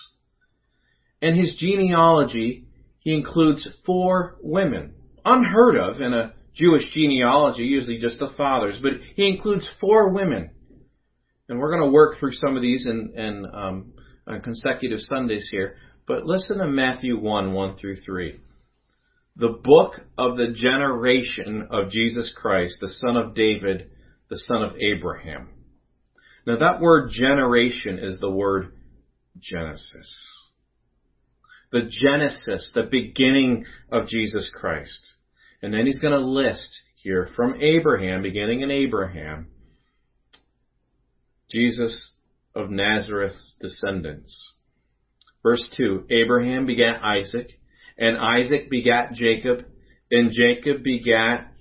And 1.23 1.37
his 1.37 1.57
genealogy, 1.57 2.67
he 2.99 3.15
includes 3.15 3.67
four 3.85 4.37
women, 4.41 4.95
unheard 5.25 5.77
of 5.77 6.01
in 6.01 6.13
a 6.13 6.35
Jewish 6.55 6.93
genealogy, 6.93 7.63
usually 7.63 7.99
just 7.99 8.19
the 8.19 8.33
fathers, 8.37 8.79
but 8.83 8.93
he 9.15 9.27
includes 9.27 9.69
four 9.81 10.11
women 10.11 10.51
and 11.49 11.59
we're 11.59 11.71
going 11.71 11.89
to 11.89 11.93
work 11.93 12.19
through 12.19 12.33
some 12.33 12.57
of 12.57 12.63
these 12.63 12.87
in, 12.87 13.13
in 13.17 13.47
um, 13.53 13.93
on 14.27 14.41
consecutive 14.41 14.99
Sundays 15.01 15.49
here, 15.51 15.77
but 16.07 16.25
listen 16.25 16.59
to 16.59 16.67
Matthew 16.67 17.19
1 17.19 17.53
1 17.53 17.77
through 17.77 17.97
3. 17.97 18.41
The 19.37 19.61
book 19.63 20.01
of 20.17 20.37
the 20.37 20.53
generation 20.55 21.69
of 21.71 21.91
Jesus 21.91 22.33
Christ, 22.35 22.79
the 22.81 22.89
son 22.89 23.17
of 23.17 23.35
David, 23.35 23.91
the 24.31 24.39
son 24.39 24.63
of 24.63 24.77
Abraham. 24.77 25.49
Now 26.47 26.59
that 26.59 26.81
word 26.81 27.11
generation 27.11 27.99
is 27.99 28.19
the 28.19 28.31
word 28.31 28.73
Genesis. 29.39 30.11
The 31.73 31.91
Genesis, 31.91 32.71
the 32.75 32.85
beginning 32.85 33.67
of 33.91 34.07
Jesus 34.07 34.49
Christ. 34.55 35.15
And 35.61 35.75
then 35.75 35.87
he's 35.87 35.99
going 35.99 36.13
to 36.13 36.27
list 36.27 36.69
here 36.97 37.29
from 37.37 37.61
Abraham, 37.61 38.23
beginning 38.23 38.61
in 38.61 38.71
Abraham, 38.71 39.49
Jesus 41.51 42.13
of 42.55 42.71
Nazareth's 42.71 43.55
descendants. 43.61 44.53
Verse 45.43 45.69
2 45.77 46.07
Abraham 46.11 46.67
begat 46.67 47.03
Isaac, 47.03 47.53
and 47.99 48.17
Isaac 48.17 48.71
begat 48.71 49.13
Jacob, 49.13 49.65
and 50.11 50.33
Jacob 50.33 50.83
begat 50.83 51.53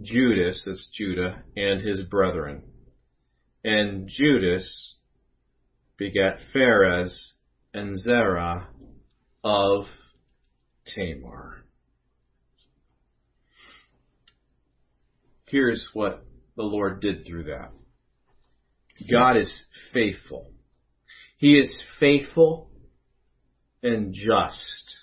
Judas, 0.00 0.62
that's 0.64 0.88
Judah, 0.96 1.42
and 1.56 1.86
his 1.86 2.02
brethren. 2.02 2.62
And 3.64 4.08
Judas 4.08 4.94
begat 5.96 6.38
Phares 6.52 7.34
and 7.74 7.98
Zerah 7.98 8.68
of 9.44 9.84
Tamar. 10.86 11.64
Here's 15.46 15.86
what 15.92 16.24
the 16.56 16.62
Lord 16.62 17.00
did 17.00 17.26
through 17.26 17.44
that. 17.44 17.72
God 19.10 19.36
is 19.36 19.50
faithful. 19.92 20.52
He 21.38 21.58
is 21.58 21.74
faithful 21.98 22.70
and 23.82 24.14
just. 24.14 24.99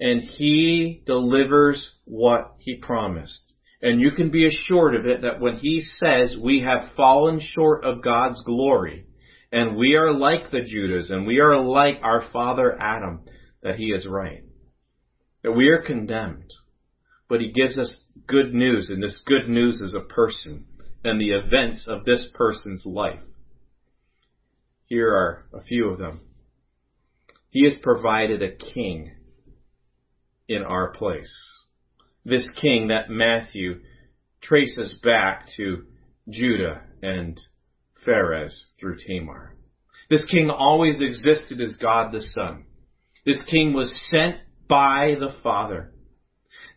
And 0.00 0.22
He 0.22 1.02
delivers 1.06 1.88
what 2.04 2.54
He 2.58 2.76
promised. 2.76 3.40
And 3.80 4.00
you 4.00 4.10
can 4.12 4.30
be 4.30 4.46
assured 4.46 4.94
of 4.94 5.06
it 5.06 5.22
that 5.22 5.40
when 5.40 5.56
He 5.56 5.80
says 5.80 6.36
we 6.40 6.62
have 6.62 6.94
fallen 6.96 7.40
short 7.40 7.84
of 7.84 8.02
God's 8.02 8.42
glory, 8.44 9.06
and 9.50 9.76
we 9.76 9.94
are 9.94 10.12
like 10.12 10.50
the 10.50 10.60
Judas, 10.60 11.10
and 11.10 11.26
we 11.26 11.38
are 11.38 11.58
like 11.58 12.00
our 12.02 12.24
father 12.32 12.76
Adam, 12.80 13.20
that 13.62 13.76
He 13.76 13.86
is 13.86 14.06
right. 14.06 14.42
That 15.42 15.52
we 15.52 15.68
are 15.68 15.82
condemned. 15.82 16.52
But 17.28 17.40
He 17.40 17.52
gives 17.52 17.78
us 17.78 18.04
good 18.26 18.52
news, 18.52 18.90
and 18.90 19.02
this 19.02 19.20
good 19.26 19.48
news 19.48 19.80
is 19.80 19.94
a 19.94 20.00
person 20.00 20.66
and 21.04 21.20
the 21.20 21.30
events 21.30 21.86
of 21.86 22.04
this 22.04 22.24
person's 22.34 22.84
life. 22.84 23.20
Here 24.86 25.10
are 25.10 25.46
a 25.54 25.62
few 25.62 25.88
of 25.90 25.98
them. 25.98 26.20
He 27.50 27.64
has 27.64 27.76
provided 27.82 28.42
a 28.42 28.56
king 28.56 29.12
in 30.48 30.62
our 30.62 30.92
place. 30.92 31.34
This 32.24 32.48
king 32.60 32.88
that 32.88 33.10
Matthew 33.10 33.80
traces 34.40 34.94
back 35.02 35.46
to 35.56 35.84
Judah 36.28 36.82
and 37.02 37.38
Pharez 38.06 38.54
through 38.78 38.96
Tamar. 39.06 39.56
This 40.10 40.24
king 40.24 40.50
always 40.50 41.00
existed 41.00 41.60
as 41.60 41.74
God 41.74 42.12
the 42.12 42.20
Son. 42.20 42.64
This 43.26 43.42
king 43.50 43.74
was 43.74 44.00
sent 44.10 44.36
by 44.68 45.16
the 45.18 45.34
Father. 45.42 45.92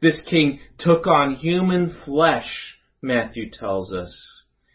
This 0.01 0.19
king 0.29 0.59
took 0.79 1.07
on 1.07 1.35
human 1.35 1.95
flesh 2.05 2.49
Matthew 3.01 3.49
tells 3.51 3.91
us, 3.91 4.15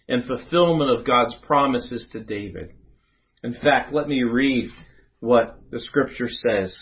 in 0.08 0.22
fulfillment 0.22 0.90
of 0.90 1.06
God's 1.06 1.34
promises 1.46 2.08
to 2.12 2.20
David. 2.20 2.72
In 3.42 3.54
fact, 3.54 3.92
let 3.92 4.08
me 4.08 4.22
read 4.24 4.70
what 5.20 5.60
the 5.70 5.80
scripture 5.80 6.28
says 6.28 6.76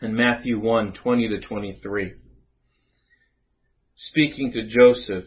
in 0.00 0.14
Matthew 0.14 0.60
1, 0.60 0.92
20 0.92 1.28
to 1.28 1.40
23. 1.40 2.12
Speaking 3.96 4.52
to 4.52 4.66
Joseph 4.66 5.24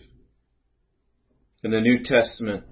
in 1.63 1.71
the 1.71 1.81
New 1.81 2.03
Testament, 2.03 2.63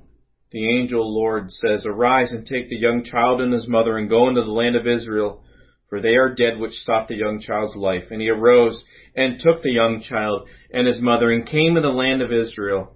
the 0.51 0.65
angel 0.65 1.13
Lord 1.13 1.51
says, 1.51 1.85
Arise 1.85 2.31
and 2.31 2.45
take 2.45 2.69
the 2.69 2.77
young 2.77 3.03
child 3.03 3.41
and 3.41 3.51
his 3.51 3.67
mother 3.67 3.97
and 3.97 4.09
go 4.09 4.29
into 4.29 4.41
the 4.41 4.47
land 4.47 4.75
of 4.75 4.87
Israel, 4.87 5.43
for 5.89 6.01
they 6.01 6.15
are 6.15 6.33
dead 6.33 6.57
which 6.57 6.73
sought 6.85 7.07
the 7.07 7.17
young 7.17 7.41
child's 7.41 7.75
life. 7.75 8.05
And 8.11 8.21
he 8.21 8.29
arose 8.29 8.81
and 9.15 9.39
took 9.39 9.61
the 9.61 9.71
young 9.71 10.01
child 10.01 10.47
and 10.71 10.87
his 10.87 11.01
mother 11.01 11.31
and 11.31 11.47
came 11.47 11.75
to 11.75 11.81
the 11.81 11.89
land 11.89 12.21
of 12.21 12.31
Israel. 12.31 12.95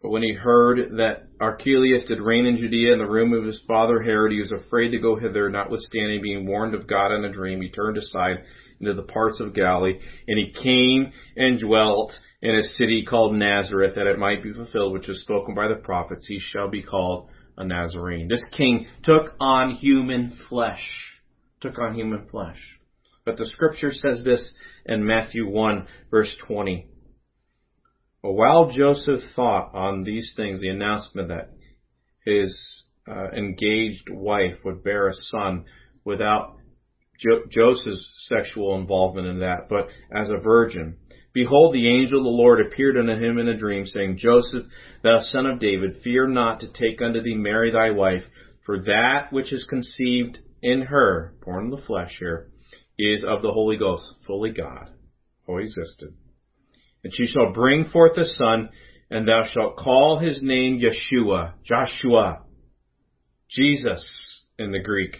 But 0.00 0.10
when 0.10 0.22
he 0.22 0.32
heard 0.32 0.96
that 0.96 1.27
Archelaus 1.40 2.04
did 2.04 2.20
reign 2.20 2.46
in 2.46 2.56
Judea 2.56 2.92
in 2.92 2.98
the 2.98 3.06
room 3.06 3.32
of 3.32 3.44
his 3.44 3.60
father 3.66 4.02
Herod, 4.02 4.32
he 4.32 4.40
was 4.40 4.52
afraid 4.52 4.90
to 4.90 4.98
go 4.98 5.16
hither, 5.16 5.48
notwithstanding 5.48 6.20
being 6.20 6.46
warned 6.46 6.74
of 6.74 6.88
God 6.88 7.12
in 7.14 7.24
a 7.24 7.32
dream. 7.32 7.60
He 7.62 7.70
turned 7.70 7.96
aside 7.96 8.44
into 8.80 8.94
the 8.94 9.02
parts 9.02 9.38
of 9.40 9.54
Galilee, 9.54 10.00
and 10.26 10.38
he 10.38 10.52
came 10.52 11.12
and 11.36 11.60
dwelt 11.60 12.12
in 12.42 12.54
a 12.54 12.62
city 12.62 13.04
called 13.08 13.34
Nazareth, 13.34 13.94
that 13.94 14.06
it 14.06 14.18
might 14.18 14.42
be 14.42 14.52
fulfilled, 14.52 14.92
which 14.92 15.08
was 15.08 15.20
spoken 15.20 15.54
by 15.54 15.68
the 15.68 15.74
prophets, 15.76 16.26
he 16.26 16.38
shall 16.40 16.68
be 16.68 16.82
called 16.82 17.28
a 17.56 17.64
Nazarene. 17.64 18.28
This 18.28 18.44
king 18.56 18.86
took 19.02 19.34
on 19.40 19.72
human 19.72 20.38
flesh. 20.48 20.84
Took 21.60 21.78
on 21.78 21.94
human 21.94 22.26
flesh. 22.30 22.60
But 23.24 23.36
the 23.36 23.46
scripture 23.46 23.92
says 23.92 24.24
this 24.24 24.52
in 24.86 25.04
Matthew 25.04 25.48
1 25.48 25.86
verse 26.10 26.34
20. 26.46 26.86
While 28.20 28.70
Joseph 28.70 29.20
thought 29.36 29.74
on 29.74 30.02
these 30.02 30.32
things, 30.36 30.60
the 30.60 30.68
announcement 30.68 31.28
that 31.28 31.50
his 32.24 32.84
uh, 33.08 33.30
engaged 33.30 34.08
wife 34.10 34.56
would 34.64 34.82
bear 34.82 35.08
a 35.08 35.14
son 35.14 35.64
without 36.04 36.56
jo- 37.18 37.44
Joseph's 37.48 38.04
sexual 38.26 38.74
involvement 38.76 39.28
in 39.28 39.40
that, 39.40 39.68
but 39.68 39.88
as 40.14 40.30
a 40.30 40.38
virgin. 40.38 40.96
Behold, 41.32 41.72
the 41.72 41.88
angel 41.88 42.18
of 42.18 42.24
the 42.24 42.30
Lord 42.30 42.60
appeared 42.60 42.96
unto 42.96 43.14
him 43.14 43.38
in 43.38 43.48
a 43.48 43.56
dream, 43.56 43.86
saying, 43.86 44.18
Joseph, 44.18 44.64
thou 45.02 45.20
son 45.20 45.46
of 45.46 45.60
David, 45.60 46.00
fear 46.02 46.26
not 46.26 46.60
to 46.60 46.72
take 46.72 47.00
unto 47.00 47.22
thee 47.22 47.36
Mary 47.36 47.70
thy 47.70 47.90
wife, 47.92 48.24
for 48.66 48.80
that 48.80 49.28
which 49.30 49.52
is 49.52 49.64
conceived 49.64 50.38
in 50.62 50.82
her, 50.82 51.34
born 51.44 51.66
in 51.66 51.70
the 51.70 51.86
flesh 51.86 52.16
here, 52.18 52.50
is 52.98 53.22
of 53.22 53.42
the 53.42 53.52
Holy 53.52 53.76
Ghost, 53.76 54.04
fully 54.26 54.50
God, 54.50 54.90
who 55.46 55.58
existed. 55.58 56.14
And 57.04 57.12
she 57.14 57.26
shall 57.26 57.52
bring 57.52 57.86
forth 57.86 58.16
a 58.16 58.24
son, 58.24 58.70
and 59.10 59.26
thou 59.26 59.44
shalt 59.50 59.76
call 59.76 60.18
his 60.18 60.42
name 60.42 60.80
Yeshua, 60.80 61.52
Joshua, 61.64 62.42
Jesus 63.50 64.46
in 64.58 64.72
the 64.72 64.82
Greek, 64.82 65.16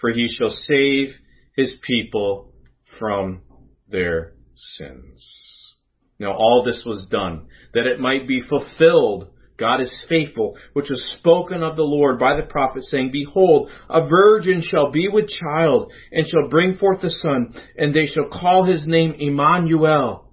for 0.00 0.10
he 0.10 0.28
shall 0.28 0.50
save 0.50 1.14
his 1.56 1.74
people 1.86 2.52
from 2.98 3.42
their 3.88 4.32
sins. 4.76 5.74
Now 6.18 6.32
all 6.32 6.64
this 6.64 6.82
was 6.84 7.06
done, 7.10 7.46
that 7.74 7.86
it 7.86 8.00
might 8.00 8.26
be 8.26 8.40
fulfilled 8.40 9.30
God 9.58 9.80
is 9.80 9.92
faithful, 10.08 10.56
which 10.72 10.88
was 10.88 11.16
spoken 11.18 11.64
of 11.64 11.74
the 11.74 11.82
Lord 11.82 12.20
by 12.20 12.36
the 12.36 12.46
prophet, 12.46 12.84
saying, 12.84 13.10
Behold, 13.12 13.70
a 13.90 14.06
virgin 14.06 14.62
shall 14.62 14.92
be 14.92 15.08
with 15.08 15.28
child, 15.28 15.90
and 16.12 16.26
shall 16.28 16.48
bring 16.48 16.76
forth 16.76 17.02
a 17.02 17.10
son, 17.10 17.52
and 17.76 17.92
they 17.92 18.06
shall 18.06 18.28
call 18.28 18.64
his 18.64 18.86
name 18.86 19.14
Emmanuel, 19.18 20.27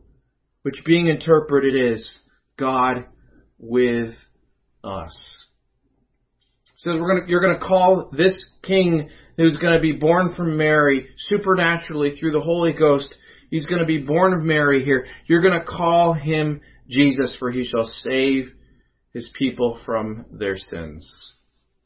which 0.65 0.83
being 0.83 1.05
interpreted 1.05 1.93
is 1.93 2.19
God 2.57 3.05
with 3.59 4.15
us. 4.83 5.45
So 6.77 6.89
gonna, 6.97 7.27
you're 7.27 7.41
going 7.41 7.59
to 7.59 7.63
call 7.63 8.09
this 8.11 8.35
king 8.63 9.11
who's 9.37 9.55
going 9.57 9.75
to 9.75 9.79
be 9.79 9.91
born 9.91 10.33
from 10.35 10.57
Mary 10.57 11.09
supernaturally 11.29 12.17
through 12.17 12.31
the 12.31 12.39
Holy 12.39 12.73
Ghost. 12.73 13.13
He's 13.51 13.67
going 13.67 13.81
to 13.81 13.85
be 13.85 13.99
born 13.99 14.33
of 14.33 14.41
Mary 14.41 14.83
here. 14.83 15.05
You're 15.27 15.43
going 15.43 15.59
to 15.59 15.63
call 15.63 16.13
him 16.13 16.61
Jesus, 16.89 17.35
for 17.37 17.51
he 17.51 17.63
shall 17.65 17.87
save 17.99 18.51
his 19.13 19.29
people 19.37 19.79
from 19.85 20.25
their 20.31 20.57
sins. 20.57 21.07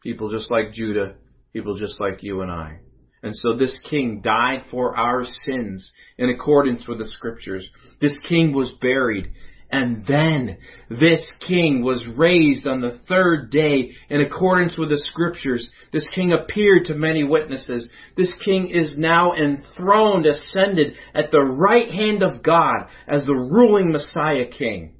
People 0.02 0.32
just 0.32 0.50
like 0.50 0.72
Judah, 0.72 1.16
people 1.52 1.76
just 1.76 2.00
like 2.00 2.24
you 2.24 2.44
and 2.44 2.50
I. 2.50 2.80
And 3.22 3.36
so 3.36 3.56
this 3.56 3.78
king 3.90 4.22
died 4.22 4.64
for 4.72 4.98
our 4.98 5.26
sins 5.26 5.92
in 6.18 6.30
accordance 6.30 6.88
with 6.88 7.00
the 7.00 7.08
scriptures. 7.08 7.68
This 8.00 8.16
king 8.28 8.54
was 8.54 8.72
buried. 8.82 9.32
And 9.72 10.04
then 10.08 10.58
this 10.90 11.24
king 11.48 11.84
was 11.84 12.04
raised 12.18 12.66
on 12.66 12.82
the 12.82 13.00
third 13.08 13.52
day 13.52 13.92
in 14.10 14.22
accordance 14.22 14.78
with 14.78 14.90
the 14.90 14.98
scriptures. 14.98 15.70
This 15.92 16.08
king 16.16 16.34
appeared 16.34 16.86
to 16.86 16.96
many 16.96 17.24
witnesses. 17.24 17.88
This 18.18 18.34
king 18.44 18.72
is 18.72 18.98
now 18.98 19.34
enthroned, 19.36 20.26
ascended 20.26 20.96
at 21.14 21.30
the 21.30 21.42
right 21.42 21.92
hand 21.92 22.24
of 22.24 22.42
God 22.42 22.88
as 23.08 23.26
the 23.26 23.36
ruling 23.36 23.92
Messiah 23.92 24.48
king. 24.48 24.96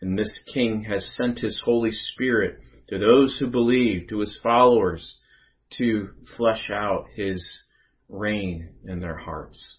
And 0.00 0.18
this 0.18 0.40
King 0.54 0.84
has 0.84 1.14
sent 1.14 1.40
His 1.40 1.60
Holy 1.64 1.90
Spirit 1.92 2.58
to 2.88 2.98
those 2.98 3.36
who 3.38 3.48
believe, 3.48 4.08
to 4.08 4.20
His 4.20 4.38
followers, 4.42 5.16
to 5.78 6.10
flesh 6.36 6.70
out 6.72 7.06
His 7.14 7.46
reign 8.08 8.70
in 8.84 9.00
their 9.00 9.16
hearts. 9.16 9.78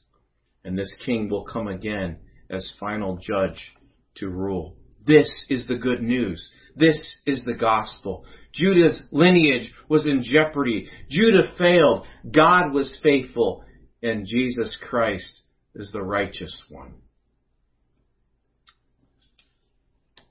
And 0.64 0.78
this 0.78 0.94
King 1.06 1.30
will 1.30 1.46
come 1.46 1.68
again 1.68 2.18
as 2.50 2.74
final 2.80 3.18
judge 3.18 3.74
to 4.16 4.30
rule. 4.30 4.76
This 5.06 5.46
is 5.50 5.68
the 5.68 5.76
good 5.76 6.02
news 6.02 6.52
This 6.76 7.18
is 7.26 7.44
the 7.44 7.54
gospel. 7.54 8.26
Judah's 8.54 9.02
lineage 9.12 9.72
was 9.90 10.06
in 10.06 10.22
jeopardy. 10.24 10.90
Judah 11.10 11.52
failed. 11.58 12.06
God 12.30 12.72
was 12.72 12.96
faithful. 13.02 13.64
And 14.04 14.26
Jesus 14.26 14.76
Christ 14.82 15.42
is 15.76 15.92
the 15.92 16.02
righteous 16.02 16.56
one. 16.70 16.94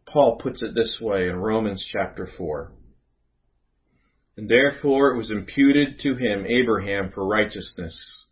Paul 0.06 0.38
puts 0.42 0.62
it 0.62 0.74
this 0.74 0.98
way 1.00 1.28
in 1.28 1.36
Romans 1.36 1.86
chapter 1.92 2.28
4. 2.36 2.72
And 4.40 4.48
therefore 4.48 5.10
it 5.10 5.18
was 5.18 5.30
imputed 5.30 5.98
to 5.98 6.14
him, 6.14 6.46
Abraham, 6.46 7.10
for 7.12 7.26
righteousness. 7.26 8.24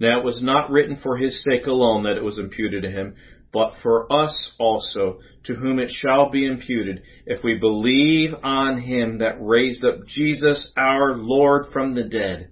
Now 0.00 0.18
it 0.18 0.24
was 0.24 0.40
not 0.42 0.70
written 0.70 0.96
for 1.02 1.18
his 1.18 1.44
sake 1.44 1.66
alone 1.66 2.04
that 2.04 2.16
it 2.16 2.24
was 2.24 2.38
imputed 2.38 2.84
to 2.84 2.90
him, 2.90 3.16
but 3.52 3.74
for 3.82 4.10
us 4.10 4.34
also, 4.58 5.18
to 5.44 5.54
whom 5.54 5.78
it 5.78 5.90
shall 5.90 6.30
be 6.30 6.46
imputed, 6.46 7.02
if 7.26 7.44
we 7.44 7.58
believe 7.58 8.30
on 8.42 8.80
him 8.80 9.18
that 9.18 9.44
raised 9.44 9.84
up 9.84 10.06
Jesus 10.06 10.66
our 10.74 11.18
Lord 11.18 11.66
from 11.70 11.94
the 11.94 12.04
dead. 12.04 12.48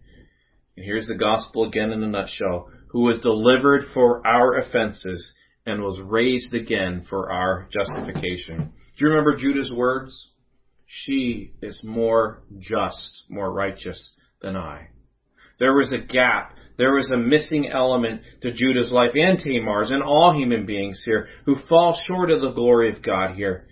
And 0.77 0.85
here's 0.85 1.07
the 1.07 1.15
gospel 1.15 1.65
again 1.65 1.93
in 1.93 2.03
a 2.03 2.07
nutshell, 2.07 2.69
who 2.89 3.05
was 3.05 3.19
delivered 3.21 3.85
for 3.95 4.27
our 4.27 4.59
offenses 4.59 5.33
and 5.65 5.81
was 5.81 5.99
raised 6.05 6.53
again 6.53 7.07
for 7.09 7.33
our 7.33 7.67
justification. 7.73 8.75
Do 8.99 9.07
you 9.07 9.09
remember 9.09 9.37
Judah's 9.37 9.73
words? 9.73 10.29
She 10.93 11.53
is 11.63 11.81
more 11.85 12.43
just, 12.59 13.23
more 13.29 13.53
righteous 13.53 14.11
than 14.43 14.57
I. 14.57 14.89
There 15.61 15.73
was 15.73 15.93
a 15.93 15.99
gap. 15.99 16.57
There 16.79 16.95
was 16.95 17.13
a 17.13 17.17
missing 17.17 17.69
element 17.69 18.23
to 18.43 18.51
Judah's 18.51 18.91
life 18.91 19.13
and 19.15 19.39
Tamar's 19.39 19.93
and 19.93 20.03
all 20.03 20.35
human 20.35 20.67
beings 20.67 21.01
here 21.05 21.29
who 21.45 21.55
fall 21.69 21.97
short 22.07 22.31
of 22.33 22.41
the 22.41 22.51
glory 22.51 22.93
of 22.93 23.05
God 23.05 23.37
here. 23.37 23.69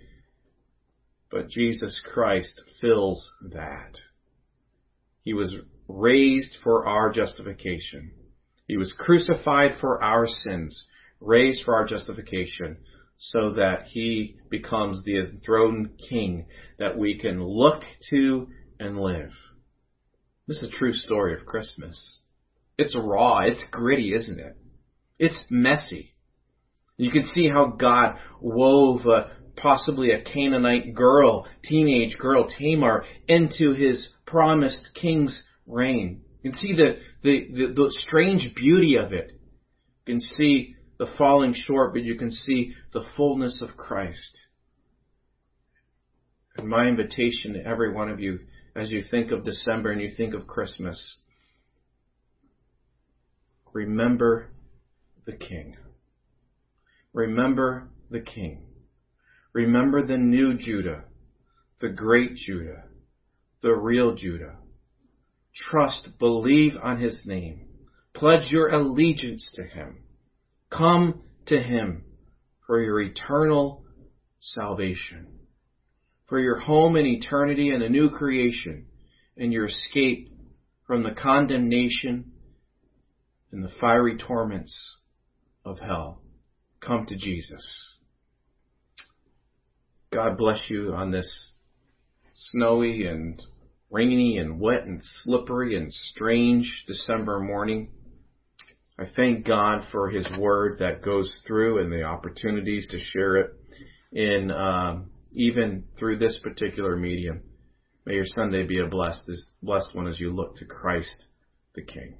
But 1.29 1.49
Jesus 1.49 1.99
Christ 2.13 2.61
fills 2.79 3.29
that. 3.51 3.99
He 5.23 5.33
was 5.33 5.57
raised 5.89 6.55
for 6.63 6.87
our 6.87 7.11
justification. 7.11 8.11
He 8.65 8.77
was 8.77 8.93
crucified 8.97 9.71
for 9.81 10.01
our 10.01 10.25
sins, 10.25 10.85
raised 11.19 11.63
for 11.65 11.75
our 11.75 11.85
justification 11.85 12.77
so 13.19 13.51
that 13.51 13.83
he 13.85 14.37
becomes 14.49 15.03
the 15.03 15.19
enthroned 15.19 15.89
king 16.09 16.45
that 16.79 16.97
we 16.97 17.19
can 17.19 17.43
look 17.43 17.83
to 18.09 18.47
and 18.79 18.97
live. 18.97 19.31
This 20.47 20.63
is 20.63 20.69
a 20.73 20.77
true 20.77 20.93
story 20.93 21.37
of 21.37 21.45
Christmas. 21.45 22.17
It's 22.77 22.95
raw, 22.97 23.39
it's 23.39 23.63
gritty, 23.71 24.13
isn't 24.15 24.39
it? 24.39 24.55
It's 25.19 25.37
messy. 25.49 26.15
You 26.95 27.11
can 27.11 27.23
see 27.23 27.49
how 27.49 27.75
God 27.77 28.15
wove 28.41 29.05
uh, 29.05 29.27
possibly 29.57 30.11
a 30.11 30.21
Canaanite 30.21 30.95
girl, 30.95 31.45
teenage 31.65 32.17
girl, 32.17 32.47
Tamar, 32.47 33.03
into 33.27 33.73
his 33.73 34.01
promised 34.25 34.89
king's 34.99 35.43
reign. 35.67 36.21
You 36.41 36.51
can 36.51 36.59
see 36.59 36.73
the, 36.73 36.99
the, 37.21 37.47
the, 37.51 37.73
the 37.73 37.95
strange 38.07 38.55
beauty 38.55 38.95
of 38.95 39.11
it. 39.11 39.31
You 40.05 40.15
can 40.15 40.21
see 40.21 40.75
the 40.99 41.07
falling 41.17 41.53
short, 41.55 41.93
but 41.93 42.03
you 42.03 42.15
can 42.15 42.29
see 42.29 42.73
the 42.93 43.03
fullness 43.17 43.61
of 43.61 43.77
Christ. 43.77 44.41
And 46.57 46.67
my 46.67 46.87
invitation 46.87 47.53
to 47.53 47.65
every 47.65 47.93
one 47.93 48.09
of 48.09 48.19
you 48.19 48.39
as 48.75 48.91
you 48.91 49.01
think 49.09 49.31
of 49.31 49.45
December 49.45 49.91
and 49.91 50.01
you 50.01 50.11
think 50.15 50.35
of 50.35 50.45
Christmas, 50.45 51.17
remember 53.73 54.51
the 55.25 55.31
King. 55.31 55.77
Remember 57.13 57.89
the 58.11 58.19
King. 58.19 58.65
Remember 59.53 60.05
the 60.05 60.17
new 60.17 60.57
Judah, 60.57 61.05
the 61.79 61.89
great 61.89 62.35
Judah, 62.35 62.83
the 63.61 63.71
real 63.73 64.15
Judah. 64.15 64.57
Trust, 65.55 66.09
believe 66.19 66.73
on 66.81 67.01
his 67.01 67.23
name. 67.25 67.67
Pledge 68.13 68.49
your 68.49 68.67
allegiance 68.67 69.49
to 69.53 69.63
him. 69.63 70.03
Come 70.71 71.21
to 71.47 71.61
Him 71.61 72.03
for 72.65 72.81
your 72.81 73.01
eternal 73.01 73.83
salvation, 74.39 75.27
for 76.27 76.39
your 76.39 76.59
home 76.59 76.95
in 76.95 77.05
eternity 77.05 77.71
and 77.71 77.81
a 77.81 77.89
new 77.89 78.09
creation, 78.09 78.85
and 79.37 79.51
your 79.51 79.65
escape 79.65 80.29
from 80.85 81.03
the 81.03 81.11
condemnation 81.11 82.31
and 83.51 83.63
the 83.63 83.71
fiery 83.79 84.17
torments 84.17 84.97
of 85.65 85.79
hell. 85.79 86.21
Come 86.85 87.05
to 87.07 87.15
Jesus. 87.15 87.95
God 90.11 90.37
bless 90.37 90.61
you 90.69 90.93
on 90.93 91.11
this 91.11 91.51
snowy 92.33 93.05
and 93.05 93.41
rainy 93.91 94.37
and 94.37 94.59
wet 94.59 94.83
and 94.85 95.01
slippery 95.23 95.75
and 95.75 95.93
strange 95.93 96.85
December 96.87 97.39
morning. 97.39 97.91
I 98.99 99.05
thank 99.15 99.45
God 99.45 99.85
for 99.93 100.09
His 100.09 100.27
Word 100.37 100.79
that 100.79 101.01
goes 101.01 101.33
through 101.47 101.79
and 101.79 101.89
the 101.89 102.03
opportunities 102.03 102.85
to 102.89 102.99
share 102.99 103.37
it 103.37 103.53
in 104.11 104.51
um, 104.51 105.11
even 105.31 105.85
through 105.97 106.19
this 106.19 106.37
particular 106.43 106.97
medium. 106.97 107.41
May 108.05 108.15
your 108.15 108.25
Sunday 108.25 108.63
be 108.63 108.79
a 108.79 108.87
blessed, 108.87 109.23
blessed 109.63 109.95
one 109.95 110.07
as 110.07 110.19
you 110.19 110.35
look 110.35 110.57
to 110.57 110.65
Christ 110.65 111.27
the 111.75 111.81
King. 111.81 112.17